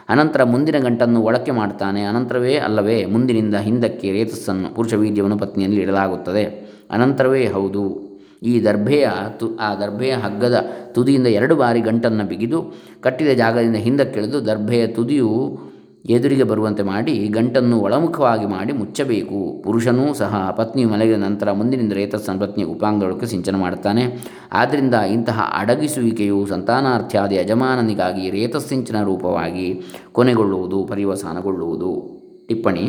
[0.08, 4.94] ಅನಂತರ ಮುಂದಿನ ಗಂಟನ್ನು ಒಳಕ್ಕೆ ಮಾಡ್ತಾನೆ, ಅನಂತರವೇ ಅಲ್ಲವೇ ಮುಂದಿನಿಂದ ಹಿಂದಕ್ಕೆ ರೇತಸ್ಸನ್ನು ಪುರುಷ
[5.38, 6.67] ಪತ್ನಿಯಲ್ಲಿ ಇಡಲಾಗುತ್ತದೆ.
[6.90, 8.08] ಅನಂತರವೇ ಹೌದು.
[8.42, 14.86] ಈ ದರ್ಭೆಯ ತು, ಆ ದರ್ಭೆಯ ಹಗ್ಗದ ತುದಿಯಿಂದ ಎರಡು ಬಾರಿ ಗಂಟನ್ನು ಬಿಗಿದು ಕಟ್ಟಿದ ಜಾಗದಿಂದ ಹಿಂದಕ್ಕೆಳೆದು ದರ್ಭೆಯ
[14.86, 15.58] ತುದಿಯು
[16.06, 19.62] ಎದುರಿಗೆ ಬರುವಂತೆ ಮಾಡಿ ಗಂಟನ್ನು ಒಳಮುಖವಾಗಿ ಮಾಡಿ ಮುಚ್ಚಬೇಕು.
[19.62, 24.26] ಪುರುಷನೂ ಸಹ ಪತ್ನಿಯು ಮಲಗಿದ ನಂತರ ಮುಂದಿನಿಂದ ರೈತ ಸಂಪತ್ನಿ ಉಪಾಂಗದೊಳಕ್ಕೆ ಸಿಂಚನ ಮಾಡುತ್ತಾನೆ.
[24.52, 32.20] ಆದ್ದರಿಂದ ಇಂತಹ ಅಡಗಿಸುವಿಕೆಯು ಸಂತಾನಾರ್ಥ್ಯಾದಿ ಯಜಮಾನನಿಗಾಗಿ ರೇತಸ್ಸಿಂಚನ ರೂಪವಾಗಿ ಕೊನೆಗೊಳ್ಳುವುದು, ಪರಿವಸಾನಗೊಳ್ಳುವುದು.
[32.48, 32.80] ಟಿಪ್ಪಣಿ,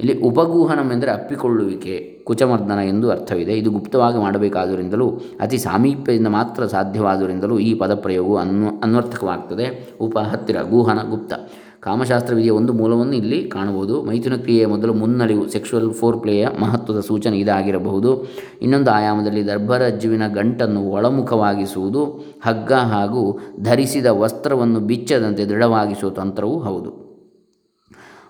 [0.00, 2.15] ಇಲ್ಲಿ ಉಪಗೂಹನಂ ಎಂದರೆ ಅಪ್ಪಿಕೊಳ್ಳುವಿಕೆ.
[2.26, 3.52] ಕುಚಮರ್ದನ ಎಂದು ಅರ್ಥವಿದೆ.
[3.52, 9.96] ಇದು ಗುಪ್ತವಾಗಿ ಮಾಡಬೇಕಾದ್ದರಿಂದಲೂ ಅತಿ ಸಾಮೀಪ್ಯದಿಂದ ಮಾತ್ರ ಸಾಧ್ಯವಾದುದರಿಂದಲೂ ಈ ಪದಪ್ರಯೋಗವು ಅನ್ವ ಅನ್ವರ್ಥಕವಾಗ್ತದೆ.
[10.00, 11.32] ಉಪ ಹತ್ತಿರ, ಗೂಹನ ಗುಪ್ತ.
[11.80, 14.02] ಕಾಮಶಾಸ್ತ್ರ ವಿಧಿಯ ಒಂದು ಮೂಲವನ್ನು ಇಲ್ಲಿ ಕಾಣಬಹುದು.
[14.02, 18.26] ಮೈಥುನ ಕ್ರಿಯೆಯ ಮೊದಲು ಮುನ್ನರಿವು ಸೆಕ್ಷುವಲ್ ಫೋರ್ ಪ್ಲೇಯ ಮಹತ್ವದ ಸೂಚನೆ ಇದಾಗಿರಬಹುದು.
[18.62, 22.04] ಇನ್ನೊಂದು ಆಯಾಮದಲ್ಲಿ ದರ್ಭರಜ್ಜುವಿನ ಗಂಟನ್ನು ಒಳಮುಖವಾಗಿಸುವುದು,
[22.46, 27.05] ಹಗ್ಗ ಹಾಗೂ ಧರಿಸಿದ ವಸ್ತ್ರವನ್ನು ಬಿಚ್ಚದಂತೆ ದೃಢವಾಗಿಸುವ ತಂತ್ರವೂ ಹೌದು.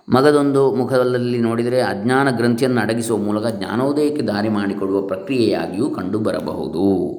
[0.09, 7.17] ಮಗದೊಂದು ಮುಖದಲ್ಲಿ ನೋಡಿದರೆ ಅಜ್ಞಾನ ಗ್ರಂಥಿಯನ್ನು ಅಡಗಿಸುವ ಮೂಲಕ ಜ್ಞಾನೋದಯಕ್ಕೆ ದಾರಿ ಮಾಡಿಕೊಡುವ ಪ್ರಕ್ರಿಯೆಯಾಗಿಯೂ ಕಂಡುಬರಬಹುದು.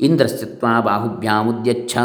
[0.00, 1.96] ಇಂದ್ರಸ್ಥಿತ್ವ ಬಾಹುಭ್ಯಾಮುದ್ಯಚ್ಛ.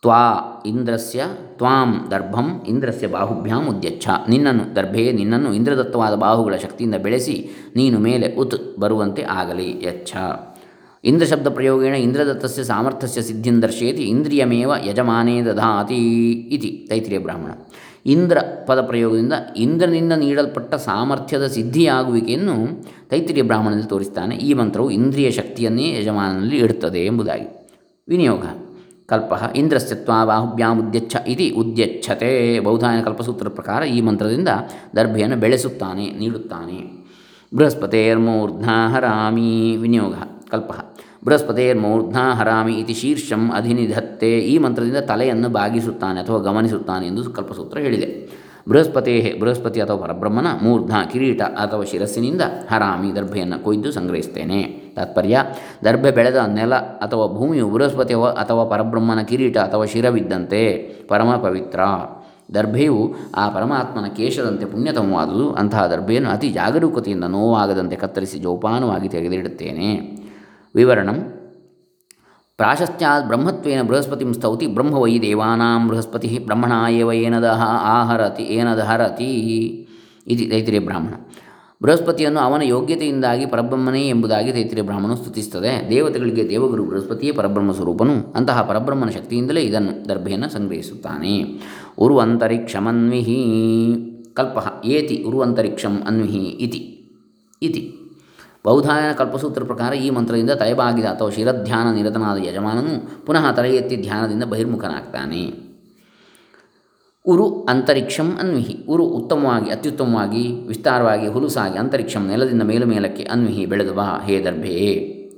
[0.00, 1.24] ತ್ವಾ ಇಂದ್ರಸ್ಯ,
[1.56, 8.78] ತ್ವಾಂ ದರ್ಭಂ, ಇಂದ್ರಸ್ಯ ಬಾಹುಭ್ಯಾಂ ಉದ್ಯಚ್ಛ ನಿನ್ನನ್ನು, ದರ್ಭೆಯೇ ನಿನ್ನನ್ನು ಇಂದ್ರದತ್ತವಾದ ಬಾಹುಗಳ ಶಕ್ತಿಯಿಂದ ಬೆಳೆಸಿ ನೀನು ಮೇಲೆ ಉತ್
[8.78, 10.16] ಬರುವಂತೆ ಆಗಲಿ, ಯಚ್ಛ.
[11.04, 17.50] ಇಂದ್ರ ಶಬ್ದ ಪ್ರಯೋಗೇಣ ಇಂದ್ರದತ್ತಸ್ಯ ಸಾಮರ್ಥ್ಯಸ್ಯ ಸಿದ್ಧಿಂ ದರ್ಶಯತಿ, ಇಂದ್ರಿಯಮೇವ ಯಜಮಾನೇ ದಧಾತಿ ಇತಿ, ತೈತ್ರಿಯ ಬ್ರಾಹ್ಮಣ.
[18.06, 24.36] ಇಂದ್ರ ಪದ ಪ್ರಯೋಗದಿಂದ ಇಂದ್ರನಿಂದ ನೀಡಲ್ಪಟ್ಟ ಸಾಮರ್ಥ್ಯದ ಸಿದ್ಧಿಯಾಗುವಿಕೆಯನ್ನು ತೈತ್ರಿಯ ಬ್ರಾಹ್ಮಣದಲ್ಲಿ ತೋರಿಸ್ತಾನೆ.
[24.36, 27.68] ಈ ಮಂತ್ರವು ಇಂದ್ರಿಯ ಶಕ್ತಿಯನ್ನೇ ಯಜಮಾನನಲ್ಲಿ ಇಡುತ್ತದೆ ಎಂಬುದಾಗಿ.
[28.08, 28.44] ವಿನಿಯೋಗ.
[29.06, 32.60] ಕಲ್ಪ ಇಂದ್ರಸ್ಯತ್ವ ಬಾಹುಭ್ಯಾಮುದ್ಯಚ್ಛ ಇತಿ ಉದ್ಯಚ್ಛತೆ.
[32.60, 34.48] ಬೌಧಾಯನ ಕಲ್ಪಸೂತ್ರ ಪ್ರಕಾರ ಈ ಮಂತ್ರದಿಂದ
[34.96, 37.08] ದರ್ಭೆಯನ್ನು ಬೆಳೆಸುತ್ತಾನೆ, ನೀಡುತ್ತಾನೆ.
[37.54, 39.76] ಬೃಹಸ್ಪತೇರ್ಮೂರ್ಧ್ನಾ ಹರಾಮಿ.
[39.76, 40.14] ವಿನಿಯೋಗ.
[40.50, 40.70] ಕಲ್ಪ
[41.24, 44.38] ಬೃಹಸ್ಪತೇರ್ಮೂರ್ಧ್ನ ಹರಾಮಿ ಇತಿ ಶೀರ್ಷಂ ಅಧಿನಿಧತ್ತೆ.
[44.38, 48.38] ಈ ಮಂತ್ರದಿಂದ ತಲೆಯನ್ನು ಬಾಗಿಸುತ್ತಾನೆ ಅಥವಾ ಗಮನಿಸುತ್ತಾನೆ ಎಂದು ಕಲ್ಪಸೂತ್ರ ಹೇಳಿದೆ.
[48.68, 54.92] ಬೃಹಸ್ಪತೇ ಬೃಹಸ್ಪತಿ ಅಥವಾ ಪರಬ್ರಹ್ಮನ ಮೂರ್ಧ ಕಿರೀಟ ಅಥವಾ ಶಿರಸ್ಸಿನಿಂದ ಹರಾಮಿ ದರ್ಭೆಯನ್ನು ಕೊಯ್ದು ಸಂಗ್ರಹಿಸ್ತೇನೆ.
[54.96, 55.44] ತಾತ್ಪರ್ಯ,
[55.84, 60.74] ದರ್ಭೆ ಬೆಳೆದ ನೆಲ ಅಥವಾ ಭೂಮಿಯು ಬೃಹಸ್ಪತಿ ಅಥವಾ ಪರಬ್ರಹ್ಮನ ಕಿರೀಟ ಅಥವಾ ಶಿರವಿದ್ದಂತೆ
[61.08, 61.80] ಪರಮ ಪವಿತ್ರ.
[62.54, 65.52] ದರ್ಭೆಯು ಆ ಪರಮಾತ್ಮನ ಕೇಶದಂತೆ ಪುಣ್ಯತಮವಾದುದು.
[65.52, 70.17] ಅಂತಹ ದರ್ಭೆಯನ್ನು ಅತಿ ಜಾಗರೂಕತೆಯಿಂದ ನೋವಾಗದಂತೆ ಕತ್ತರಿಸಿ ಜೋಪಾನವಾಗಿ ತೆಗೆದಿಡುತ್ತೇನೆ.
[70.74, 71.18] ವಿವರಣಂ
[72.56, 77.44] ಪ್ರಾಶಸ್ತ್ಯಾತ್ ಬ್ರಹ್ಮತ್ವೇನ ಬೃಹಸ್ಪತಿ ಸ್ತೌತಿ ಬ್ರಹ್ಮ ವೈ ದೇವಾನಾಂ ಬೃಹಸ್ಪತಿ ಬ್ರಹ್ಮಣ ಏವ ಏನದ
[77.82, 79.24] ಆಹರತಿ ಏನದಹರತಿ
[80.26, 81.14] ಇತಿ ತೈತಿರಿಯ ಬ್ರಾಹ್ಮಣ
[81.82, 89.08] ಬೃಹಸ್ಪತಿಯನ್ನು ಅವನ ಯೋಗ್ಯತೆಯಿಂದಾಗಿ ಪರಬ್ರಹ್ಮನೇ ಎಂಬುದಾಗಿ ತೈತಿರಿಯ ಬ್ರಾಹ್ಮಣನು ಸ್ತುತಿಸುತ್ತದೆ। ದೇವತೆಗಳಿಗೆ ದೇವಗುರು ಬೃಹಸ್ಪತಿಯೇ ಪರಬ್ರಹ್ಮ ಸ್ವರೂಪನು। ಅಂತಹ ಪರಬ್ರಹ್ಮನ
[89.08, 91.44] ಶಕ್ತಿಯಿಂದಲೇ ಇದನ್ನು, ದರ್ಭೆಯನ್ನು ಸಂಗ್ರಹಿಸುತ್ತಾನೆ।
[91.98, 93.40] ಉರುವಂತರಿಕ್ಷಮನ್ವಿಹಿ
[94.34, 97.10] ಕಲ್ಪ ಏತಿ ಉರುವಂತರಿಕ್ಷಂ ಅನ್ವಿಹಿ ಇತಿ
[97.62, 97.97] ಇತಿ।
[98.64, 105.68] ಬೌಧಾಯನ ಕಲ್ಪಸೂತ್ರ ಪ್ರಕಾರ ಈ ಮಂತ್ರದಿಂದ ತಯಬಾಗಿದ ಅಥವಾ ಶಿರಧ್ಯಾನ ನಿರತನಾದ ಯಜಮಾನನು ಪುನಃ ತಲೆ ಎತ್ತಿ ಧ್ಯಾನದಿಂದ ಬಹಿರ್ಮುಖನಾಗ್ತಾನೆ.
[107.26, 108.86] ಉರು ಅಂತರಿಕ್ಷಂ ಅನ್ವಿಹಿ.
[108.88, 114.68] ಉರು ಉತ್ತಮವಾಗಿ, ಅತ್ಯುತ್ತಮವಾಗಿ, ವಿಸ್ತಾರವಾಗಿ, ಹುಲುಸಾಗಿ ಅಂತರಿಕ್ಷಂ ನೆಲದಿಂದ ಮೇಲು ಮೇಲಕ್ಕೆ ಅನ್ವಿಹಿ ಬೆಳೆದು ಬಾ, ಹೇ ದರ್ಭೆ.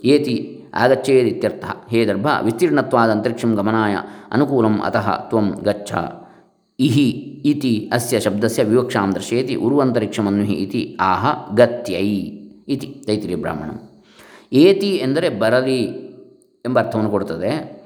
[0.05, 1.65] ಏತಿ ಆಗಚ್ಚೇದಿತ್ಯರ್ಥ.
[1.91, 3.97] ಹೇ ದರ್ಭ, ವಿಸ್ತೀರ್ಣತ್ವಾದ ಅಂತರಿಕ್ಷಂ ಗಮನಾಯ
[4.31, 5.93] ಅನುಕೂಲಂ ಅತಃ ತ್ವಂ ಗಚ್ಚ.
[6.81, 7.09] ಇಹಿ
[7.45, 9.55] ಇತಿ ಅಸ್ಯ ಶಬ್ದಸ್ಯ ವಿವಕ್ಷಾಂ ದರ್ಶಯತಿ.
[10.27, 10.99] ಅನ್ವಿಹಿ ಇತಿ.
[11.01, 12.40] ಆಹ, ಗತ್ಯೈ.
[12.71, 13.71] ಇತಿ ತೈತಿರಿ ಬ್ರಾಹ್ಮಣ.
[14.53, 15.81] ಏತಿ ಎಂದರೆ ಬರಲಿ
[16.67, 17.81] ಎಂಬ ಅರ್ಥವನ್ನು ಕೊಡುತ್ತದೆ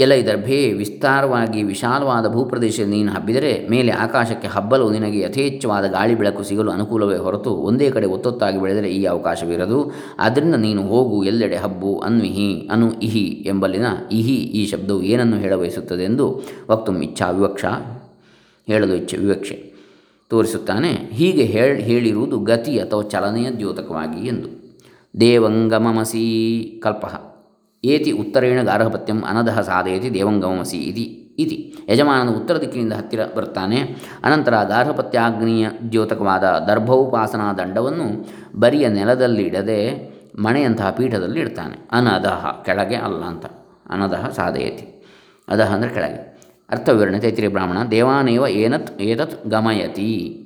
[0.00, 6.70] ಎಲ್ಲ ಇದರ್ಭೇ ವಿಸ್ತಾರವಾಗಿ ವಿಶಾಲವಾದ ಭೂಪ್ರದೇಶದಲ್ಲಿ ನೀನು ಹಬ್ಬಿದರೆ ಮೇಲೆ ಆಕಾಶಕ್ಕೆ ಹಬ್ಬಲು ನಿನಗೆ ಯಥೇಚ್ಛವಾದ ಗಾಳಿ ಬೆಳಕು ಸಿಗಲು
[6.70, 12.92] ಅನುಕೂಲವೇ ಹೊರತು ಒಂದೇ ಕಡೆ ಒತ್ತೊತ್ತಾಗಿ ಬೆಳೆದರೆ ಈ ಅವಕಾಶವಿರದು ಆದ್ದರಿಂದ ನೀನು ಹೋಗು, ಎಲ್ಲೆಡೆ ಹಬ್ಬು, ಅನ್ವಿಹಿ, ಅನು
[13.00, 17.64] ಇಹಿ ಎಂಬಲ್ಲಿನ ಇಹಿ ಈ ಶಬ್ದವು ಏನನ್ನು ಹೇಳಬಯಸುತ್ತದೆ ಎಂದು ವಕ್ತು ಇಚ್ಛಾ ವಿವಕ್ಷ
[18.66, 19.65] ಹೇಳಲು ಇಚ್ಛೆ, ವಿವಕ್ಷೆ.
[20.30, 20.88] ತೋರಿಸುತ್ತಾನೆ.
[20.88, 24.48] ಹೀಗೆ ಹೇಳಿ, ಹೇಳಿರುವುದು ಗತಿ ಅಥವಾ ಚಲನೆಯ ದ್ಯೋತಕವಾಗಿ ಎಂದು.
[25.20, 27.36] ದೇವಂಗಮಮಸಿ ಕಲ್ಪಃ.
[27.84, 31.74] ಏತಿ ಉತ್ತರೇಣ ಗಾರ್ಹಪತ್ಯಂ ಅನದಹ ಸಾಧಯತಿ ದೇವಂಗಮಸಿ ಇತಿ ಇತಿ.
[31.88, 38.26] ಯಜಮಾನನು ಉತ್ತರ ದಿಕ್ಕಿನಿಂದ ಹತ್ತಿರ ಬರ್ತಾನೆ ಅನಂತರ ಗಾರ್ಹಪತ್ಯಾಗ್ನಿಯ ದ್ಯೋತಕವಾದ ದರ್ಭೋಪಾಸನಾ ದಂಡವನ್ನು
[38.58, 39.80] ಬರಿಯ ನೆಲದಲ್ಲಿಡದೆ
[40.38, 43.46] ಮಣೆಯಂತಹ ಪೀಠದಲ್ಲಿ ಇಡ್ತಾನೆ ಅನದಹ ಕೆಳಗೆ ಅಲ್ಲ ಅಂತ.
[43.90, 45.04] ಅನದಹ ಸಾಧಯತಿ.
[45.48, 46.35] ಅದಹ ಅಂದರೆ ಕೆಳಗೆ.
[46.70, 50.42] ಅರ್ಥವಿವರಣೆ, ತೈತ್ರಿಯ ಬ್ರಾಹ್ಮಣ ದೇವಾನೇವ ಏನತ್, ಏತತ್ ಗಮಯತಿ.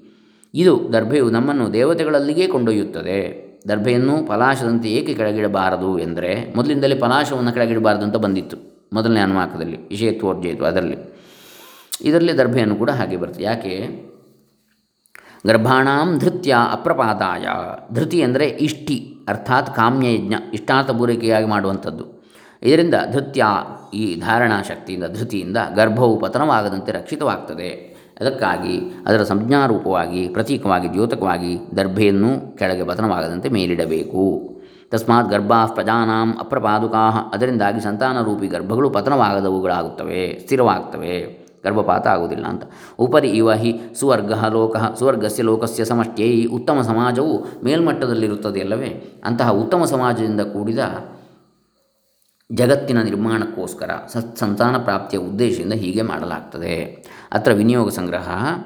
[0.54, 3.50] ಇದು ದರ್ಭೆಯು ನಮ್ಮನ್ನು ದೇವತೆಗಳಲ್ಲಿಗೆ ಕೊಂಡೊಯ್ಯುತ್ತದೆ.
[3.68, 8.56] ದರ್ಭೆಯನ್ನು ಪಲಾಶದಂತೆ ಏಕೆ ಕೆಳಗಿಡಬಾರದು ಎಂದರೆ, ಮೊದಲಿಂದಲೇ ಪಲಾಶವನ್ನು ಕೆಳಗಿಡಬಾರದು ಅಂತ ಬಂದಿತ್ತು.
[8.92, 10.96] ಮೊದಲನೇ ಅನುವಾಕದಲ್ಲಿ ವಿಷಯತ್ವರ್ಜಯಿತು ಅದರಲ್ಲಿ.
[12.02, 13.88] ಇದರಲ್ಲಿ ದರ್ಭೆಯನ್ನು ಕೂಡ ಹಾಗೆ ಬರುತ್ತೆ ಯಾಕೆ?
[15.46, 17.46] ಗರ್ಭಾಣಾಂ ಧೃತ್ಯ ಅಪ್ರಪಾದಾಯ.
[17.94, 22.19] ಧೃತಿ ಅಂದರೆ ಇಷ್ಟಿ, ಅರ್ಥಾತ್ ಕಾಮ್ಯಯಜ್ಞ, ಇಷ್ಟಾರ್ಥ ಪೂರೈಕೆಯಾಗಿ ಮಾಡುವಂಥದ್ದು.
[22.62, 23.44] ಇದರಿಂದ ಧೃತ್ಯ
[23.94, 27.90] ಈ ಧಾರಣಾ ಶಕ್ತಿಯಿಂದ, ಧೃತಿಯಿಂದ ಗರ್ಭವು ಪತನವಾಗದಂತೆ ರಕ್ಷಿತವಾಗ್ತದೆ.
[28.20, 34.51] ಅದಕ್ಕಾಗಿ ಅದರ ಸಂಜ್ಞಾರೂಪವಾಗಿ, ಪ್ರತೀಕವಾಗಿ, ದ್ಯೋತಕವಾಗಿ ದರ್ಭೆಯನ್ನು ಕೆಳಗೆ ಪತನವಾಗದಂತೆ ಮೇಲಿಡಬೇಕು.
[34.90, 37.31] ತಸ್ಮಾತ್ ಗರ್ಭಾ ಪ್ರಜಾನಾಂ ಅಪ್ರಪಾದುಕಾ.
[37.35, 41.40] ಅದರಿಂದಾಗಿ ಸಂತಾನರೂಪಿ ಗರ್ಭಗಳು ಪತನವಾಗದವುಗಳಾಗುತ್ತವೆ, ಸ್ಥಿರವಾಗ್ತವೆ.
[41.64, 42.62] ಗರ್ಭಪಾತ ಆಗುವುದಿಲ್ಲ ಅಂತ.
[42.99, 44.77] ಉಪರಿ ಇವ ಹಿ ಸುವರ್ಗ ಲೋಕ.
[44.77, 46.44] ಸುವರ್ಗಸ್ಯ ಲೋಕಸ್ಯ ಸಮಷ್ಟ್ಯೈ.
[46.44, 50.79] ಉತ್ತಮ ಸಮಾಜವು ಮೇಲ್ಮಟ್ಟದಲ್ಲಿರುತ್ತದೆಯಲ್ಲವೇ ಅಂತಹ ಉತ್ತಮ ಸಮಾಜದಿಂದ ಕೂಡಿದ
[52.49, 58.58] ಜಗತ್ತಿನ ನಿರ್ಮಾಣಕ್ಕೋಸ್ಕರ ಸತ್ ಸಂತಾನ ಪ್ರಾಪ್ತಿಯ ಉದ್ದೇಶದಿಂದ ಹೀಗೆ ಮಾಡಲಾಗ್ತದೆ ಅತ್ರ ವಿನಿಯೋಗ ಸಂಗ್ರಹ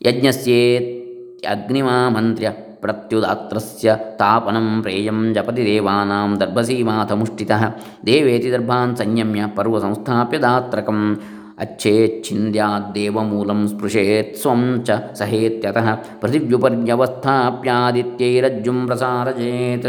[0.00, 7.62] ಯಜ್ಞಸ್ಯೇತ್ಯಗ್ನಿಮಾಮಂತ್ರ್ಯ ಪ್ರತ್ಯುದಾತ್ರಸ್ಯ ತಾಪನಂ ಪ್ರೇಯಂ ಜಪತಿ ದೇವಾನಾಂ ದರ್ಭಸೀಮಾಥ ಮುಷ್ಟಿತಃ
[8.06, 11.20] ದೇವೇತಿ ದರ್ಭಾನ್ ಸಂಯಮ್ಯ ಪರ್ವ ಸಂಸ್ಥಾಪ್ಯ ದಾತ್ರಕಂ
[11.62, 19.86] अच्छेच्छिन्द्याद्देवमूलं स्पृशेत् स्वं च सहेत्यतः पृथिव्युपर्यवस्थाप्यादित्यैरज्जुं प्रसारजेत्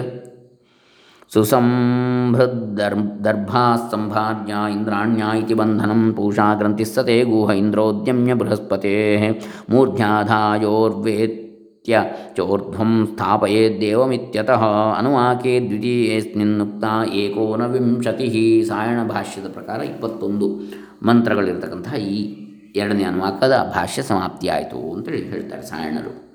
[1.32, 9.30] ಸುಸಂಹೃದ್ದರ್ ದರ್ಭಾಸ್ಸಂಭಾಜ್ಯ ಇಂದ್ರಾಣ್ಯ ಇತಿ ಬಂಧನಂ ಪೂಷಾ ಗ್ರಂಥಿಸ್ಸತೆ ಗೂಹ ಇಂದ್ರೋದ್ಯಮ್ಯ ಬೃಹಸ್ಪತೆ.
[9.70, 12.00] ಮೂರ್ಧ್ಯಾಧಾಯೋರ್ವೇತ್ಯ
[12.36, 14.62] ಚೋರ್ಧ್ವಂ ಸ್ಥಾಪಯೇದ್ದೇವಮಿತ್ಯತಃ
[14.98, 18.64] ಅನುವಾಕೆ ದ್ವಿತೀಯೇಸ್ಮಿನ್ನುಕ್ತ ಏಕೋನವಿಂಶತಿ.
[18.68, 20.60] ಸಾಯಣ ಭಾಷ್ಯದ ಪ್ರಕಾರ ಇಪ್ಪತ್ತೊಂದು
[21.06, 22.36] ಮಂತ್ರಗಳಿರ್ತಕ್ಕಂತಹ ಈ
[22.76, 26.34] ಎರಡನೇ ಅನುವಾಕದ ಭಾಷ್ಯ ಸಮಾಪ್ತಿಯಾಯಿತು ಅಂತೇಳಿ ಹೇಳ್ತಾರೆ ಸಾಯಣರು.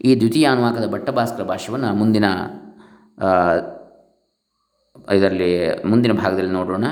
[0.00, 2.24] ಈ ದ್ವಿತೀಯ ಅನುವಾಕದ ಭಟ್ಟಭಾಸ್ಕರ ಭಾಷ್ಯವನ್ನು ಮುಂದಿನ
[5.14, 6.84] ಇದರಲ್ಲಿ ಮುಂದಿನ ಭಾಗದಲ್ಲಿ ನೋಡೋಣ.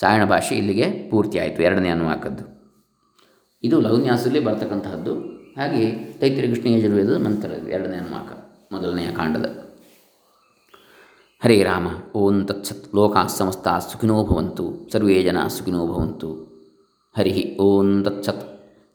[0.00, 2.56] ಸಾಯಣ ಭಾಷೆ ಇಲ್ಲಿಗೆ ಪೂರ್ತಿ ಆಯಿತು, ಎರಡನೇ ಅನುವಾಕದ್ದು.
[3.62, 5.20] ಇದು ಲಘುನ್ಯಾಸದಲ್ಲಿ ಬರ್ತಕ್ಕಂತಹದ್ದು.
[5.56, 8.32] ಹಾಗೆ ತೈತ್ರಿ ಕೃಷ್ಣ ಯಜುರ್ವೇದದ ನಂತರ ಎರಡನೇ ಅನುವಾಕ,
[8.74, 9.66] ಮೊದಲನೆಯ ಕಾಂಡದ.
[11.44, 16.32] ಹರೇ ರಾಮ, ಓಂ ತತ್ಸತ್, ಲೋಕಾ ಸಮಸ್ತ ಸುಖಿನೋ ಭವಂತು, ಸರ್ವೇ ಜನ ಸುಖಿನೋ ಭವಂತು.
[17.16, 18.55] ಹರಿ ಓಂ ತತ್ಸತ್.